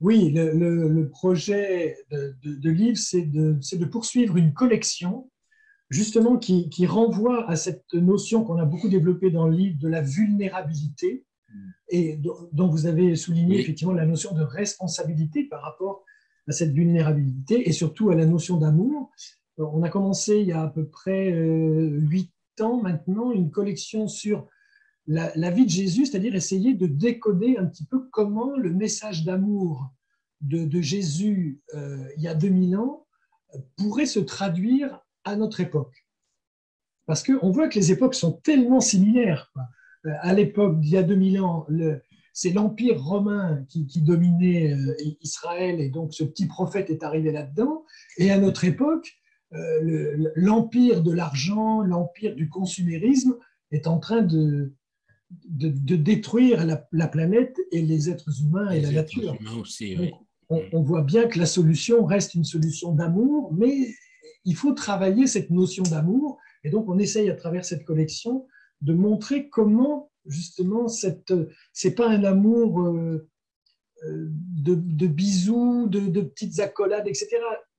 Oui, 0.01 0.31
le, 0.31 0.51
le, 0.89 1.09
projet 1.09 1.95
de, 2.11 2.35
de, 2.43 2.69
livre, 2.69 2.97
c'est 2.97 3.21
de, 3.21 3.57
de, 3.73 3.85
poursuivre 3.85 4.35
une 4.35 4.51
collection 4.53 5.31
justement 5.89 6.37
qui, 6.37 6.69
qui, 6.69 6.85
renvoie 6.85 7.49
à 7.49 7.55
cette 7.55 7.93
notion 7.93 8.43
qu'on 8.43 8.57
a 8.57 8.65
beaucoup 8.65 8.89
développée 8.89 9.31
dans 9.31 9.47
le 9.47 9.55
livre 9.55 9.79
de 9.79 9.87
la 9.87 10.01
vulnérabilité 10.01 11.23
et 11.89 12.17
dont 12.17 12.67
vous 12.67 12.85
avez 12.85 13.15
souligné 13.15 13.59
effectivement 13.59 13.93
la 13.93 14.05
notion 14.05 14.33
de 14.33 14.41
responsabilité 14.41 15.43
par 15.43 15.61
rapport 15.61 16.03
à 16.47 16.51
cette 16.51 16.71
vulnérabilité 16.71 17.67
et 17.67 17.71
surtout 17.71 18.09
à 18.09 18.15
la 18.15 18.25
notion 18.25 18.57
d'amour. 18.57 19.11
On 19.57 19.83
a 19.83 19.89
commencé 19.89 20.39
il 20.39 20.47
y 20.47 20.53
a 20.53 20.63
à 20.63 20.67
peu 20.67 20.87
près 20.87 21.31
euh, 21.31 21.89
huit 21.99 22.31
ans 22.61 22.81
maintenant 22.81 23.31
une 23.31 23.51
collection 23.51 24.07
sur 24.07 24.47
la, 25.07 25.51
vie 25.51 25.65
de 25.65 25.69
Jésus, 25.69 26.05
c'est-à-dire 26.05 26.35
essayer 26.35 26.73
de 26.73 26.87
décoder 26.87 27.57
un 27.57 27.65
petit 27.65 27.85
peu 27.85 28.07
comment 28.11 28.55
le 28.55 28.71
message 28.71 29.25
d'amour 29.25 29.91
de, 30.39 30.81
Jésus 30.81 31.61
euh, 31.75 32.07
il 32.17 32.23
y 32.23 32.27
a 32.27 32.33
2000 32.33 32.77
ans 32.77 33.05
pourrait 33.75 34.05
se 34.05 34.19
traduire 34.19 34.99
à 35.23 35.35
notre 35.35 35.59
époque. 35.59 36.07
Parce 37.05 37.23
qu'on 37.23 37.51
voit 37.51 37.67
que 37.67 37.75
les 37.77 37.91
époques 37.91 38.15
sont 38.15 38.33
tellement 38.33 38.79
similaires. 38.79 39.51
Euh, 39.57 39.61
à 40.21 40.33
l'époque 40.33 40.79
d'il 40.79 40.91
y 40.91 40.97
a 40.97 41.03
2000 41.03 41.41
ans, 41.41 41.65
c'est 42.33 42.51
l'Empire 42.51 43.01
romain 43.01 43.65
qui, 43.69 44.01
dominait 44.01 44.73
euh, 44.73 44.95
Israël 45.21 45.79
et 45.81 45.89
donc 45.89 46.13
ce 46.13 46.23
petit 46.23 46.47
prophète 46.47 46.89
est 46.89 47.03
arrivé 47.03 47.31
là-dedans. 47.31 47.83
Et 48.17 48.31
à 48.31 48.37
notre 48.37 48.63
époque, 48.63 49.11
euh, 49.53 50.31
l'empire 50.35 51.03
de 51.03 51.11
l'argent, 51.11 51.81
l'empire 51.81 52.35
du 52.35 52.49
consumérisme 52.49 53.35
est 53.71 53.85
en 53.85 53.99
train 53.99 54.21
de, 54.21 54.73
de, 55.49 55.95
détruire 55.95 56.65
la, 56.65 57.07
planète 57.07 57.57
et 57.71 57.81
les 57.81 58.09
êtres 58.09 58.41
humains 58.41 58.69
et 58.71 58.79
la 58.79 58.91
nature. 58.91 59.37
Aussi, 59.59 59.97
on, 60.49 60.61
on, 60.71 60.81
voit 60.81 61.03
bien 61.03 61.27
que 61.27 61.37
la 61.37 61.45
solution 61.45 62.05
reste 62.05 62.33
une 62.35 62.43
solution 62.43 62.93
d'amour, 62.93 63.53
mais 63.53 63.93
il 64.45 64.55
faut 64.55 64.73
travailler 64.73 65.27
cette 65.27 65.49
notion 65.49 65.83
d'amour. 65.83 66.37
Et 66.63 66.69
donc, 66.69 66.87
on 66.87 66.97
essaye 66.97 67.29
à 67.29 67.35
travers 67.35 67.65
cette 67.65 67.83
collection 67.83 68.45
de 68.81 68.93
montrer 68.93 69.49
comment, 69.49 70.11
justement, 70.25 70.87
cette, 70.87 71.33
c'est 71.73 71.95
pas 71.95 72.09
un 72.09 72.23
amour 72.23 72.81
euh, 72.81 73.29
euh, 74.05 74.27
de, 74.29 75.07
bisous, 75.07 75.87
de, 75.87 76.21
petites 76.21 76.59
accolades, 76.59 77.07
etc. 77.07 77.29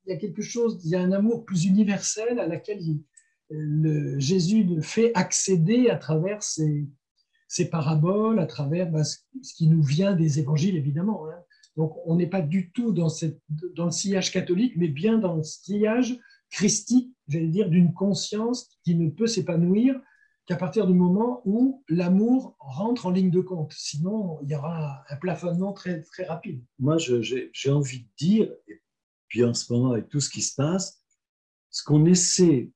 Il 0.06 0.12
y 0.12 0.16
a 0.16 0.18
quelque 0.18 0.42
chose, 0.42 0.80
il 0.84 0.90
y 0.90 0.96
a 0.96 1.00
un 1.00 1.12
amour 1.12 1.44
plus 1.44 1.64
universel 1.64 2.38
à 2.38 2.46
laquelle 2.46 2.80
le, 3.48 4.18
Jésus 4.18 4.66
fait 4.82 5.12
accéder 5.14 5.88
à 5.88 5.96
travers 5.96 6.42
ses, 6.42 6.88
paraboles, 7.70 8.38
à 8.38 8.46
travers 8.46 8.90
bah, 8.90 9.04
ce, 9.04 9.18
qui 9.56 9.68
nous 9.68 9.82
vient 9.82 10.14
des 10.14 10.38
évangiles, 10.38 10.76
évidemment. 10.76 11.26
Hein. 11.28 11.38
Donc, 11.76 11.94
on 12.04 12.16
n'est 12.16 12.28
pas 12.28 12.42
du 12.42 12.70
tout 12.72 12.92
dans, 12.92 13.08
cette, 13.08 13.40
dans 13.74 13.86
le 13.86 13.90
sillage 13.90 14.30
catholique, 14.30 14.74
mais 14.76 14.88
bien 14.88 15.18
dans 15.18 15.36
le 15.36 15.42
sillage 15.42 16.18
christique, 16.50 17.12
j'allais 17.28 17.48
dire, 17.48 17.68
d'une 17.68 17.94
conscience 17.94 18.68
qui 18.84 18.94
ne 18.94 19.08
peut 19.08 19.26
s'épanouir 19.26 20.00
qu'à 20.46 20.56
partir 20.56 20.86
du 20.86 20.94
moment 20.94 21.42
où 21.44 21.84
l'amour 21.88 22.56
rentre 22.58 23.06
en 23.06 23.10
ligne 23.10 23.30
de 23.30 23.40
compte. 23.40 23.72
Sinon, 23.76 24.40
il 24.42 24.50
y 24.50 24.54
aura 24.54 25.04
un 25.08 25.16
plafonnement 25.16 25.72
très, 25.72 26.02
très 26.02 26.24
rapide. 26.24 26.64
Moi, 26.78 26.96
j'ai 26.98 27.70
envie 27.70 28.00
de 28.00 28.08
dire, 28.16 28.52
et 28.68 28.82
puis 29.28 29.44
en 29.44 29.54
ce 29.54 29.72
moment, 29.72 29.92
avec 29.92 30.08
tout 30.08 30.20
ce 30.20 30.30
qui 30.30 30.42
se 30.42 30.54
passe, 30.54 31.02
ce 31.70 31.84
qu'on 31.84 32.04
essaie 32.06 32.70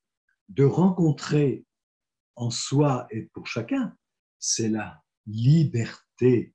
de 0.48 0.64
rencontrer 0.64 1.64
en 2.36 2.50
soi 2.50 3.06
et 3.10 3.22
pour 3.22 3.46
chacun, 3.46 3.96
c'est 4.38 4.68
la 4.68 5.02
liberté. 5.26 6.54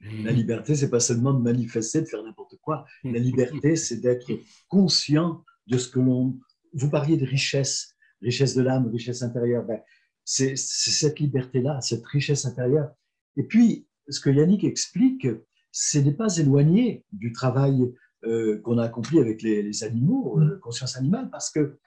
La 0.00 0.32
mmh. 0.32 0.36
liberté, 0.36 0.74
c'est 0.76 0.90
pas 0.90 1.00
seulement 1.00 1.32
de 1.32 1.42
manifester, 1.42 2.02
de 2.02 2.06
faire 2.06 2.22
n'importe 2.22 2.56
quoi. 2.60 2.84
La 3.04 3.18
liberté, 3.18 3.74
c'est 3.76 4.00
d'être 4.00 4.30
conscient 4.68 5.42
de 5.66 5.78
ce 5.78 5.88
que 5.88 5.98
l'on 5.98 6.38
vous 6.74 6.90
parliez 6.90 7.16
de 7.16 7.24
richesse, 7.24 7.94
richesse 8.20 8.54
de 8.54 8.62
l'âme, 8.62 8.88
richesse 8.88 9.22
intérieure. 9.22 9.64
Ben, 9.64 9.80
c'est 10.24 10.56
cette 10.56 11.20
liberté-là, 11.20 11.80
cette 11.80 12.06
richesse 12.06 12.46
intérieure. 12.46 12.90
Et 13.36 13.44
puis, 13.44 13.86
ce 14.08 14.20
que 14.20 14.30
Yannick 14.30 14.64
explique, 14.64 15.26
ce 15.72 15.98
n'est 15.98 16.14
pas 16.14 16.36
éloigné 16.36 17.04
du 17.12 17.32
travail 17.32 17.92
euh, 18.24 18.60
qu'on 18.62 18.78
a 18.78 18.84
accompli 18.84 19.18
avec 19.18 19.42
les, 19.42 19.84
animaux, 19.84 20.40
euh, 20.40 20.58
conscience 20.62 20.96
animale, 20.96 21.28
parce 21.30 21.50
que 21.50 21.78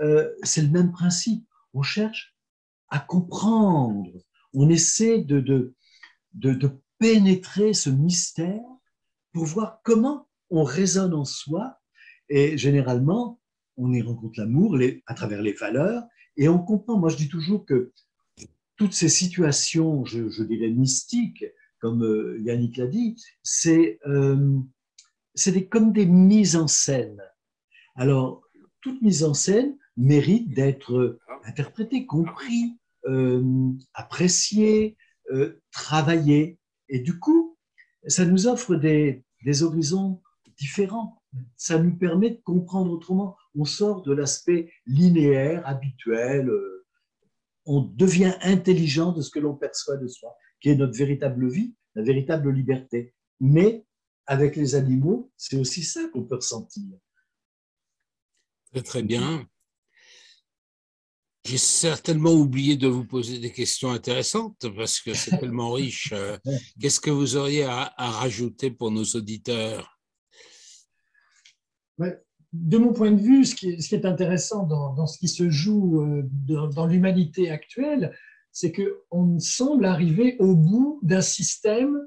euh, 0.00 0.30
c'est 0.42 0.62
le 0.62 0.70
même 0.70 0.92
principe. 0.92 1.46
On 1.74 1.82
cherche 1.82 2.34
à 2.88 3.00
comprendre, 3.00 4.10
on 4.54 4.70
essaie 4.70 5.18
de, 5.18 5.40
de, 5.40 5.74
de 6.32 6.70
pénétrer 6.98 7.74
ce 7.74 7.90
mystère 7.90 8.62
pour 9.32 9.44
voir 9.44 9.80
comment 9.82 10.28
on 10.48 10.62
résonne 10.62 11.12
en 11.12 11.24
soi. 11.24 11.78
Et 12.28 12.56
généralement, 12.56 13.40
on 13.76 13.92
y 13.92 14.00
rencontre 14.00 14.38
l'amour 14.38 14.78
à 15.06 15.14
travers 15.14 15.42
les 15.42 15.52
valeurs, 15.52 16.04
et 16.36 16.48
on 16.48 16.58
comprend. 16.58 16.98
Moi, 16.98 17.08
je 17.08 17.16
dis 17.16 17.28
toujours 17.28 17.64
que 17.64 17.92
toutes 18.76 18.92
ces 18.92 19.08
situations, 19.08 20.04
je, 20.04 20.42
dirais 20.42 20.70
mystiques, 20.70 21.44
comme 21.80 22.02
euh, 22.02 22.38
Yannick 22.40 22.76
l'a 22.76 22.86
dit, 22.86 23.16
c'est 23.42 23.98
euh, 24.06 24.58
comme 25.70 25.92
des 25.92 26.06
mises 26.06 26.56
en 26.56 26.66
scène. 26.66 27.20
Alors, 27.94 28.42
toute 28.80 29.00
mise 29.02 29.24
en 29.24 29.34
scène 29.34 29.76
mérite 29.96 30.52
d'être 30.54 31.18
interprétée, 31.44 32.06
compris, 32.06 32.76
euh, 33.06 33.72
appréciée, 33.92 34.96
euh, 35.32 35.60
travaillée. 35.72 36.58
Et 36.88 37.00
du 37.00 37.18
coup, 37.18 37.56
ça 38.06 38.24
nous 38.24 38.46
offre 38.46 38.76
des, 38.76 39.24
des 39.44 39.62
horizons 39.62 40.22
différents. 40.56 41.22
Ça 41.56 41.78
nous 41.78 41.96
permet 41.96 42.30
de 42.30 42.40
comprendre 42.44 42.90
autrement 42.92 43.36
on 43.54 43.64
sort 43.64 44.02
de 44.02 44.12
l'aspect 44.12 44.72
linéaire, 44.86 45.66
habituel, 45.66 46.48
euh, 46.48 46.86
on 47.66 47.80
devient 47.80 48.34
intelligent 48.42 49.12
de 49.12 49.22
ce 49.22 49.30
que 49.30 49.38
l'on 49.38 49.54
perçoit 49.54 49.96
de 49.96 50.06
soi, 50.06 50.36
qui 50.60 50.70
est 50.70 50.76
notre 50.76 50.96
véritable 50.96 51.48
vie, 51.48 51.74
la 51.94 52.02
véritable 52.02 52.50
liberté. 52.50 53.14
Mais 53.40 53.84
avec 54.26 54.56
les 54.56 54.74
animaux, 54.74 55.30
c'est 55.36 55.56
aussi 55.56 55.82
ça 55.82 56.08
qu'on 56.12 56.24
peut 56.24 56.36
ressentir. 56.36 56.84
Très, 58.72 58.82
très 58.82 59.02
bien. 59.02 59.46
J'ai 61.46 61.58
certainement 61.58 62.32
oublié 62.32 62.76
de 62.76 62.88
vous 62.88 63.04
poser 63.04 63.38
des 63.38 63.52
questions 63.52 63.90
intéressantes 63.90 64.66
parce 64.74 65.00
que 65.00 65.12
c'est 65.12 65.38
tellement 65.38 65.72
riche. 65.72 66.12
Euh, 66.12 66.38
qu'est-ce 66.80 67.00
que 67.00 67.10
vous 67.10 67.36
auriez 67.36 67.64
à, 67.64 67.92
rajouter 67.98 68.70
pour 68.70 68.90
nos 68.90 69.04
auditeurs? 69.04 70.00
De 72.54 72.78
mon 72.78 72.92
point 72.92 73.10
de 73.10 73.20
vue, 73.20 73.44
ce 73.44 73.54
qui 73.56 73.70
est, 73.70 74.04
intéressant 74.04 74.64
dans, 74.64 75.06
ce 75.06 75.18
qui 75.18 75.26
se 75.28 75.50
joue 75.50 76.02
euh, 76.02 76.22
dans, 76.46 76.86
l'humanité 76.86 77.50
actuelle, 77.50 78.16
c'est 78.52 78.72
qu'on 78.72 79.40
semble 79.40 79.84
arriver 79.84 80.36
au 80.38 80.54
bout 80.54 81.00
d'un 81.02 81.20
système 81.20 81.98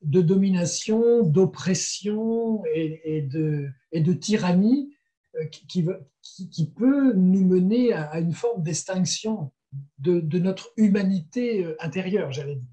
de 0.00 0.22
domination, 0.22 1.22
d'oppression 1.22 2.62
et, 2.74 3.22
de, 3.22 4.12
tyrannie 4.14 4.94
euh, 5.36 5.44
qui, 5.44 6.70
peut 6.74 7.12
nous 7.12 7.44
mener 7.44 7.92
à 7.92 8.20
une 8.20 8.32
forme 8.32 8.62
d'extinction 8.62 9.52
de, 9.98 10.38
notre 10.38 10.72
humanité 10.78 11.62
euh, 11.62 11.76
intérieure, 11.78 12.32
j'allais 12.32 12.56
dire. 12.56 12.70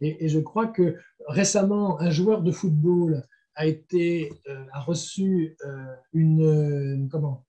Et, 0.00 0.28
je 0.28 0.40
crois 0.40 0.66
que 0.66 0.96
récemment, 1.28 2.00
un 2.00 2.10
joueur 2.10 2.42
de 2.42 2.50
football 2.50 3.22
a 3.60 3.66
été 3.66 4.32
euh, 4.48 4.64
a 4.72 4.80
reçu 4.80 5.56
une 6.12 7.08
comment? 7.10 7.46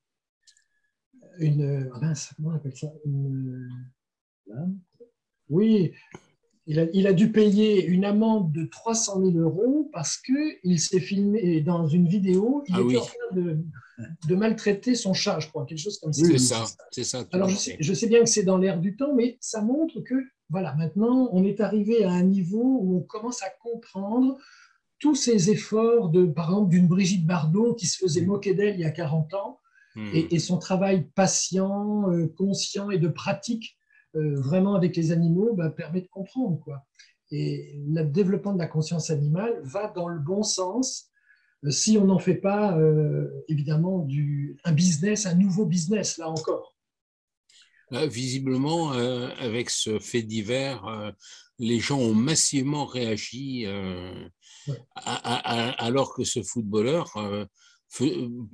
Une 1.40 1.90
comment 1.90 2.50
on 2.50 2.56
appelle 2.56 2.76
ça? 2.76 2.92
Oui 5.50 5.94
il 6.68 7.08
a, 7.08 7.14
dû 7.14 7.32
payer 7.32 7.86
une 7.86 8.06
amende 8.06 8.52
de 8.52 8.66
300 8.66 9.20
000 9.20 9.38
euros 9.38 9.90
parce 9.92 10.18
qu'il 10.18 10.80
s'est 10.80 11.00
filmé 11.00 11.62
dans 11.62 11.88
une 11.88 12.08
vidéo, 12.08 12.64
il 12.68 12.76
ah 12.78 12.82
était 12.82 12.98
en 12.98 13.02
train 13.02 13.58
de, 14.28 14.36
maltraiter 14.36 14.96
son 14.96 15.14
chat, 15.14 15.40
je 15.40 15.48
crois, 15.48 15.66
quelque 15.66 15.80
chose 15.80 16.00
comme 16.00 16.14
ça. 16.14 16.26
C'est 16.26 16.38
ça, 16.38 16.66
c'est 16.92 17.04
ça. 17.04 17.26
Alors 17.32 17.50
je 17.50 17.56
sais, 17.56 17.78
je 17.80 17.94
sais, 17.94 18.08
bien 18.08 18.20
que 18.20 18.30
c'est 18.30 18.44
dans 18.44 18.58
l'air 18.58 18.80
du 18.80 18.96
temps, 18.96 19.14
mais 19.16 19.38
ça 19.42 19.62
montre 19.62 20.02
que, 20.02 20.16
voilà, 20.50 20.76
maintenant, 20.76 21.30
on 21.34 21.44
est 21.44 21.62
arrivé 21.62 22.04
à 22.04 22.12
un 22.12 22.24
niveau 22.24 22.78
où 22.82 22.98
on 22.98 23.02
commence 23.02 23.42
à 23.42 23.50
comprendre 23.62 24.38
tous 25.02 25.16
ces 25.16 25.50
efforts, 25.50 26.10
de, 26.10 26.26
par 26.26 26.46
exemple, 26.46 26.70
d'une 26.70 26.88
Brigitte 26.88 27.26
Bardot 27.26 27.74
qui 27.74 27.88
se 27.88 27.98
faisait 27.98 28.22
moquer 28.22 28.54
d'elle 28.54 28.76
il 28.76 28.82
y 28.82 28.86
a 28.86 28.92
40 28.92 29.34
ans, 29.34 29.60
hmm. 29.96 30.10
et, 30.14 30.40
son 30.40 30.58
travail 30.58 31.10
patient, 31.16 32.10
euh, 32.10 32.28
conscient 32.38 32.90
et 32.90 33.00
de 33.00 33.10
pratique 33.10 33.78
euh, 34.16 34.40
vraiment 34.40 34.76
avec 34.76 34.96
les 34.96 35.12
animaux 35.12 35.54
bah, 35.54 35.70
permet 35.70 36.02
de 36.02 36.08
comprendre. 36.08 36.60
Quoi. 36.64 36.86
Et 37.32 37.76
le 37.88 38.04
développement 38.04 38.54
de 38.54 38.60
la 38.60 38.68
conscience 38.68 39.10
animale 39.10 39.60
va 39.64 39.88
dans 39.88 40.08
le 40.08 40.20
bon 40.20 40.44
sens 40.44 41.12
euh, 41.66 41.72
si 41.72 41.98
on 41.98 42.06
n'en 42.06 42.20
fait 42.20 42.36
pas, 42.36 42.78
euh, 42.78 43.30
évidemment, 43.48 44.00
du, 44.00 44.58
un 44.64 44.72
business, 44.72 45.26
un 45.26 45.36
nouveau 45.36 45.66
business, 45.66 46.18
là 46.18 46.30
encore. 46.30 46.71
Visiblement, 47.92 48.92
avec 48.92 49.70
ce 49.70 50.00
fait 50.00 50.24
divers, 50.24 51.14
les 51.60 51.80
gens 51.80 52.00
ont 52.00 52.14
massivement 52.14 52.86
réagi 52.86 53.66
alors 54.96 56.14
que 56.14 56.24
ce 56.24 56.42
footballeur 56.44 57.14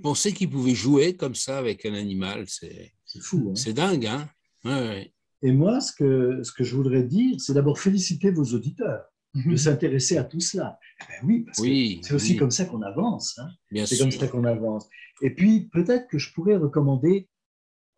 pensait 0.02 0.34
qu'il 0.34 0.50
pouvait 0.50 0.76
jouer 0.76 1.16
comme 1.16 1.36
ça 1.36 1.58
avec 1.58 1.86
un 1.86 1.94
animal. 1.94 2.46
C'est 2.48 2.94
fou. 3.22 3.50
Hein. 3.50 3.56
C'est 3.56 3.74
dingue, 3.74 4.08
hein 4.08 4.30
ouais. 4.66 5.14
Et 5.44 5.52
moi, 5.52 5.80
ce 5.80 5.94
que, 5.94 6.42
ce 6.44 6.52
que 6.52 6.64
je 6.64 6.76
voudrais 6.76 7.04
dire, 7.04 7.40
c'est 7.40 7.54
d'abord 7.54 7.80
féliciter 7.80 8.32
vos 8.32 8.44
auditeurs 8.44 9.04
de 9.36 9.50
mhm. 9.50 9.58
s'intéresser 9.58 10.18
à 10.18 10.24
tout 10.24 10.40
cela. 10.40 10.80
Eh 11.00 11.04
ben 11.10 11.28
oui, 11.28 11.44
parce 11.46 11.60
que 11.60 12.08
c'est 12.08 12.14
aussi 12.14 12.38
comme 12.38 12.50
ça 12.50 12.66
qu'on 12.66 12.82
avance. 12.82 13.38
Hein. 13.38 13.86
C'est 13.86 14.00
comme 14.00 14.12
ça 14.12 14.28
qu'on 14.28 14.46
avance. 14.46 14.88
Et 15.22 15.30
puis, 15.30 15.70
peut-être 15.72 16.08
que 16.08 16.18
je 16.18 16.34
pourrais 16.34 16.58
recommander, 16.58 17.28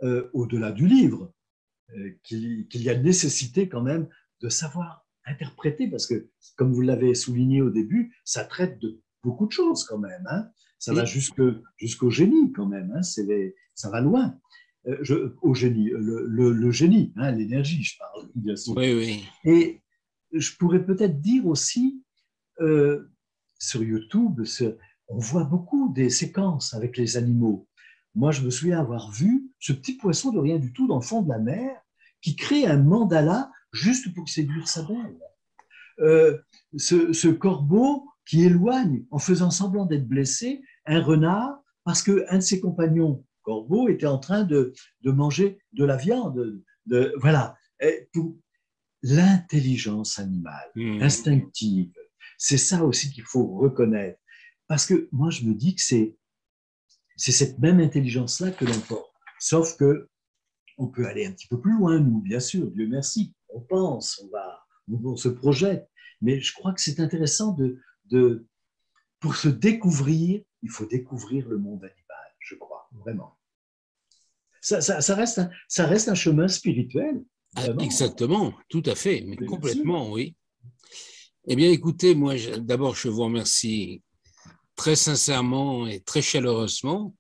euh, 0.04 0.30
au-delà 0.34 0.72
du 0.72 0.88
livre, 0.88 1.34
euh, 1.96 2.12
qu'il 2.24 2.68
y 2.74 2.90
a 2.90 2.98
nécessité 2.98 3.68
quand 3.68 3.82
même 3.82 4.08
de 4.42 4.50
savoir 4.50 5.06
interpréter, 5.26 5.88
parce 5.88 6.08
que, 6.08 6.30
comme 6.56 6.74
vous 6.74 6.82
l'avez 6.82 7.14
souligné 7.14 7.62
au 7.62 7.70
début, 7.70 8.16
ça 8.24 8.44
traite 8.44 8.80
de 8.80 9.02
beaucoup 9.24 9.46
de 9.46 9.52
choses 9.52 9.84
quand 9.84 10.00
même. 10.00 10.26
Hein. 10.30 10.50
Ça 10.80 10.94
va 10.94 11.04
jusqu'au 11.06 12.10
génie 12.10 12.52
quand 12.54 12.66
même. 12.66 12.94
Hein. 12.96 13.02
ça 13.02 13.90
va 13.90 14.02
loin. 14.02 14.40
Euh, 14.88 14.98
je, 15.02 15.34
au 15.42 15.54
génie, 15.54 15.90
le, 15.92 16.72
génie, 16.72 17.14
hein, 17.18 17.32
l'énergie, 17.32 17.84
je 17.84 17.98
parle, 17.98 18.30
bien 18.34 18.56
sûr. 18.56 18.76
Oui, 18.78 18.94
oui. 18.94 19.26
Et 19.44 19.82
je 20.32 20.56
pourrais 20.56 20.86
peut-être 20.86 21.20
dire 21.20 21.46
aussi, 21.48 22.04
euh, 22.62 23.10
sur 23.58 23.84
YouTube, 23.84 24.42
on 25.08 25.18
voit 25.18 25.44
beaucoup 25.44 25.92
des 25.94 26.10
séquences 26.10 26.74
avec 26.74 26.98
les 26.98 27.18
animaux. 27.18 27.68
Moi, 28.16 28.32
je 28.32 28.42
me 28.42 28.50
souviens 28.50 28.80
avoir 28.80 29.12
vu 29.12 29.49
ce 29.60 29.74
petit 29.74 29.98
poisson 29.98 30.32
de 30.32 30.40
rien 30.40 30.58
du 30.58 30.74
tout 30.74 30.88
dans 30.88 30.98
le 30.98 31.04
fond 31.04 31.22
de 31.22 31.30
la 31.30 31.40
mer 31.40 31.82
qui 32.22 32.36
crée 32.36 32.66
un 32.66 32.78
mandala 32.78 33.52
juste 33.72 34.14
pour 34.14 34.28
séduire 34.28 34.68
sa 34.68 34.84
belle. 34.84 35.20
Euh, 36.00 36.38
ce, 36.78 37.14
ce, 37.14 37.28
corbeau 37.28 38.08
qui 38.26 38.44
éloigne, 38.44 39.06
en 39.12 39.20
faisant 39.20 39.52
semblant 39.52 39.86
d'être 39.86 40.08
blessé, 40.08 40.62
un 40.86 41.02
renard 41.02 41.62
parce 41.84 42.04
qu'un 42.04 42.38
de 42.38 42.42
ses 42.42 42.62
compagnons 42.62 43.26
corbeau 43.42 43.90
était 43.90 44.06
en 44.06 44.20
train 44.20 44.44
de, 44.44 44.74
manger 45.04 45.60
de 45.74 45.84
la 45.84 45.98
viande. 45.98 46.62
De, 46.86 47.14
voilà. 47.18 47.58
pour 48.14 48.36
l'intelligence 49.02 50.20
animale, 50.20 50.72
mmh. 50.76 51.02
instinctive, 51.02 51.92
c'est 52.38 52.58
ça 52.58 52.84
aussi 52.84 53.12
qu'il 53.12 53.24
faut 53.24 53.58
reconnaître. 53.58 54.20
Parce 54.68 54.86
que 54.86 55.10
moi, 55.12 55.30
je 55.30 55.44
me 55.46 55.54
dis 55.54 55.76
que 55.76 55.82
c'est, 55.82 56.16
c'est 57.16 57.32
cette 57.32 57.58
même 57.60 57.80
intelligence-là 57.80 58.52
que 58.52 58.66
l'on 58.66 58.80
porte. 58.82 59.09
Sauf 59.40 59.78
que 59.78 60.10
on 60.78 60.88
peut 60.88 61.06
aller 61.06 61.26
un 61.26 61.32
petit 61.32 61.48
peu 61.48 61.60
plus 61.60 61.78
loin, 61.78 62.00
nous, 62.00 62.22
bien 62.22 62.40
sûr, 62.40 62.72
Dieu 62.72 62.88
merci. 62.88 63.34
On 63.50 63.62
pense, 63.62 64.22
on 64.24 64.30
va, 64.30 64.64
on, 64.88 65.16
se 65.16 65.28
projette. 65.28 65.90
Mais 66.22 66.40
je 66.40 66.54
crois 66.54 66.74
que 66.74 66.82
c'est 66.82 67.00
intéressant 67.00 67.54
de, 67.54 67.80
de, 68.06 68.46
pour 69.20 69.36
se 69.36 69.50
découvrir, 69.50 70.42
il 70.62 70.70
faut 70.70 70.86
découvrir 70.86 71.48
le 71.50 71.58
monde 71.58 71.84
animal, 71.84 72.36
je 72.40 72.56
crois, 72.56 72.90
vraiment 72.94 73.40
ça, 74.62 75.16
reste, 75.16 75.40
un, 75.40 75.50
ça 75.68 75.86
reste 75.86 76.10
un 76.10 76.16
chemin 76.16 76.48
spirituel. 76.48 77.24
Ah, 77.56 77.68
exactement, 77.80 78.54
tout 78.70 78.84
à 78.86 78.96
fait, 78.96 79.24
mais 79.26 79.38
complètement, 79.38 80.12
oui. 80.12 80.36
Eh 81.48 81.56
bien, 81.56 81.72
écoutez, 81.72 82.14
moi, 82.14 82.36
d'abord, 82.60 82.96
je 82.96 83.10
vous 83.10 83.24
remercie 83.24 84.04
très 84.76 84.96
sincèrement 84.96 85.88
et 85.88 86.00
très 86.02 86.22
chaleureusement. 86.22 87.16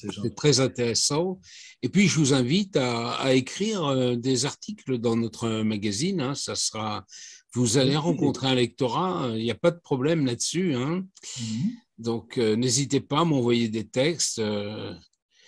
C'est 0.00 0.34
très 0.34 0.60
intéressant. 0.60 1.40
Et 1.82 1.88
puis, 1.88 2.08
je 2.08 2.18
vous 2.18 2.34
invite 2.34 2.76
à, 2.76 3.34
écrire 3.34 3.84
euh, 3.84 4.16
des 4.16 4.46
articles 4.46 4.98
dans 4.98 5.16
notre 5.16 5.62
magazine. 5.62 6.20
Hein. 6.20 6.34
Ça 6.34 6.54
sera, 6.54 7.04
vous 7.52 7.78
allez 7.78 7.96
rencontrer 7.96 8.48
un 8.48 8.54
lectorat. 8.54 9.30
Il 9.34 9.42
n'y 9.42 9.50
a 9.50 9.56
pas 9.56 9.70
de 9.70 9.80
problème 9.80 10.26
là-dessus. 10.26 10.74
Hein. 10.74 11.06
Mhm. 11.40 11.72
Donc, 11.98 12.38
euh, 12.38 12.56
n'hésitez 12.56 13.00
pas 13.00 13.20
à 13.20 13.24
m'envoyer 13.24 13.68
des 13.68 13.86
textes. 13.86 14.38
Euh, 14.38 14.94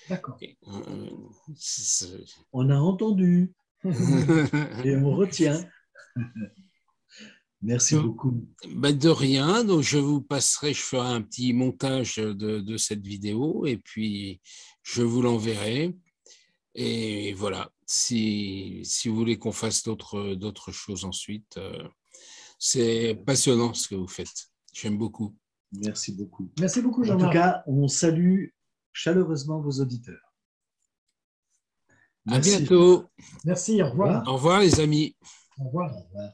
D'accord. 0.09 0.39
On 2.53 2.71
a 2.71 2.77
entendu 2.77 3.53
et 3.85 4.97
on 4.97 5.15
retient. 5.15 5.63
Merci 7.61 7.97
beaucoup. 7.97 8.47
Ben 8.69 8.97
de 8.97 9.09
rien. 9.09 9.65
Donc 9.65 9.83
je 9.83 9.99
vous 9.99 10.21
passerai, 10.21 10.73
je 10.73 10.83
ferai 10.83 11.09
un 11.09 11.23
petit 11.23 11.53
montage 11.53 12.17
de, 12.17 12.77
cette 12.77 13.05
vidéo 13.05 13.67
et 13.67 13.77
puis 13.77 14.41
je 14.83 15.03
vous 15.03 15.23
l'enverrai. 15.23 15.97
Et 16.75 17.33
voilà, 17.35 17.73
si, 17.87 18.81
si 18.85 19.09
vous 19.09 19.17
voulez 19.17 19.39
qu'on 19.39 19.53
fasse 19.53 19.83
d'autres 19.83 20.71
choses 20.71 21.05
ensuite, 21.05 21.57
euh, 21.57 21.89
c'est 22.59 23.17
passionnant 23.27 23.75
ce 23.75 23.89
que 23.89 23.97
vous 23.97 24.07
faites. 24.07 24.51
J'aime 24.73 24.97
beaucoup. 24.97 25.35
Merci 25.73 26.13
beaucoup. 26.13 26.49
Merci 26.59 26.81
beaucoup, 26.81 27.03
Jean-Marc. 27.03 27.25
En 27.25 27.27
tout 27.27 27.33
cas, 27.33 27.63
on 27.67 27.89
salue 27.89 28.47
chaleureusement 28.93 29.61
vos 29.61 29.81
auditeurs. 29.81 30.35
À 32.31 32.39
bientôt. 32.39 33.07
Merci, 33.45 33.83
au 33.83 33.91
revoir. 33.91 34.29
Au 34.29 34.35
revoir 34.35 34.61
les 34.61 34.81
amis. 34.81 35.17
Au 35.59 35.65
revoir. 35.65 35.95
Au 35.95 36.01
revoir. 36.03 36.33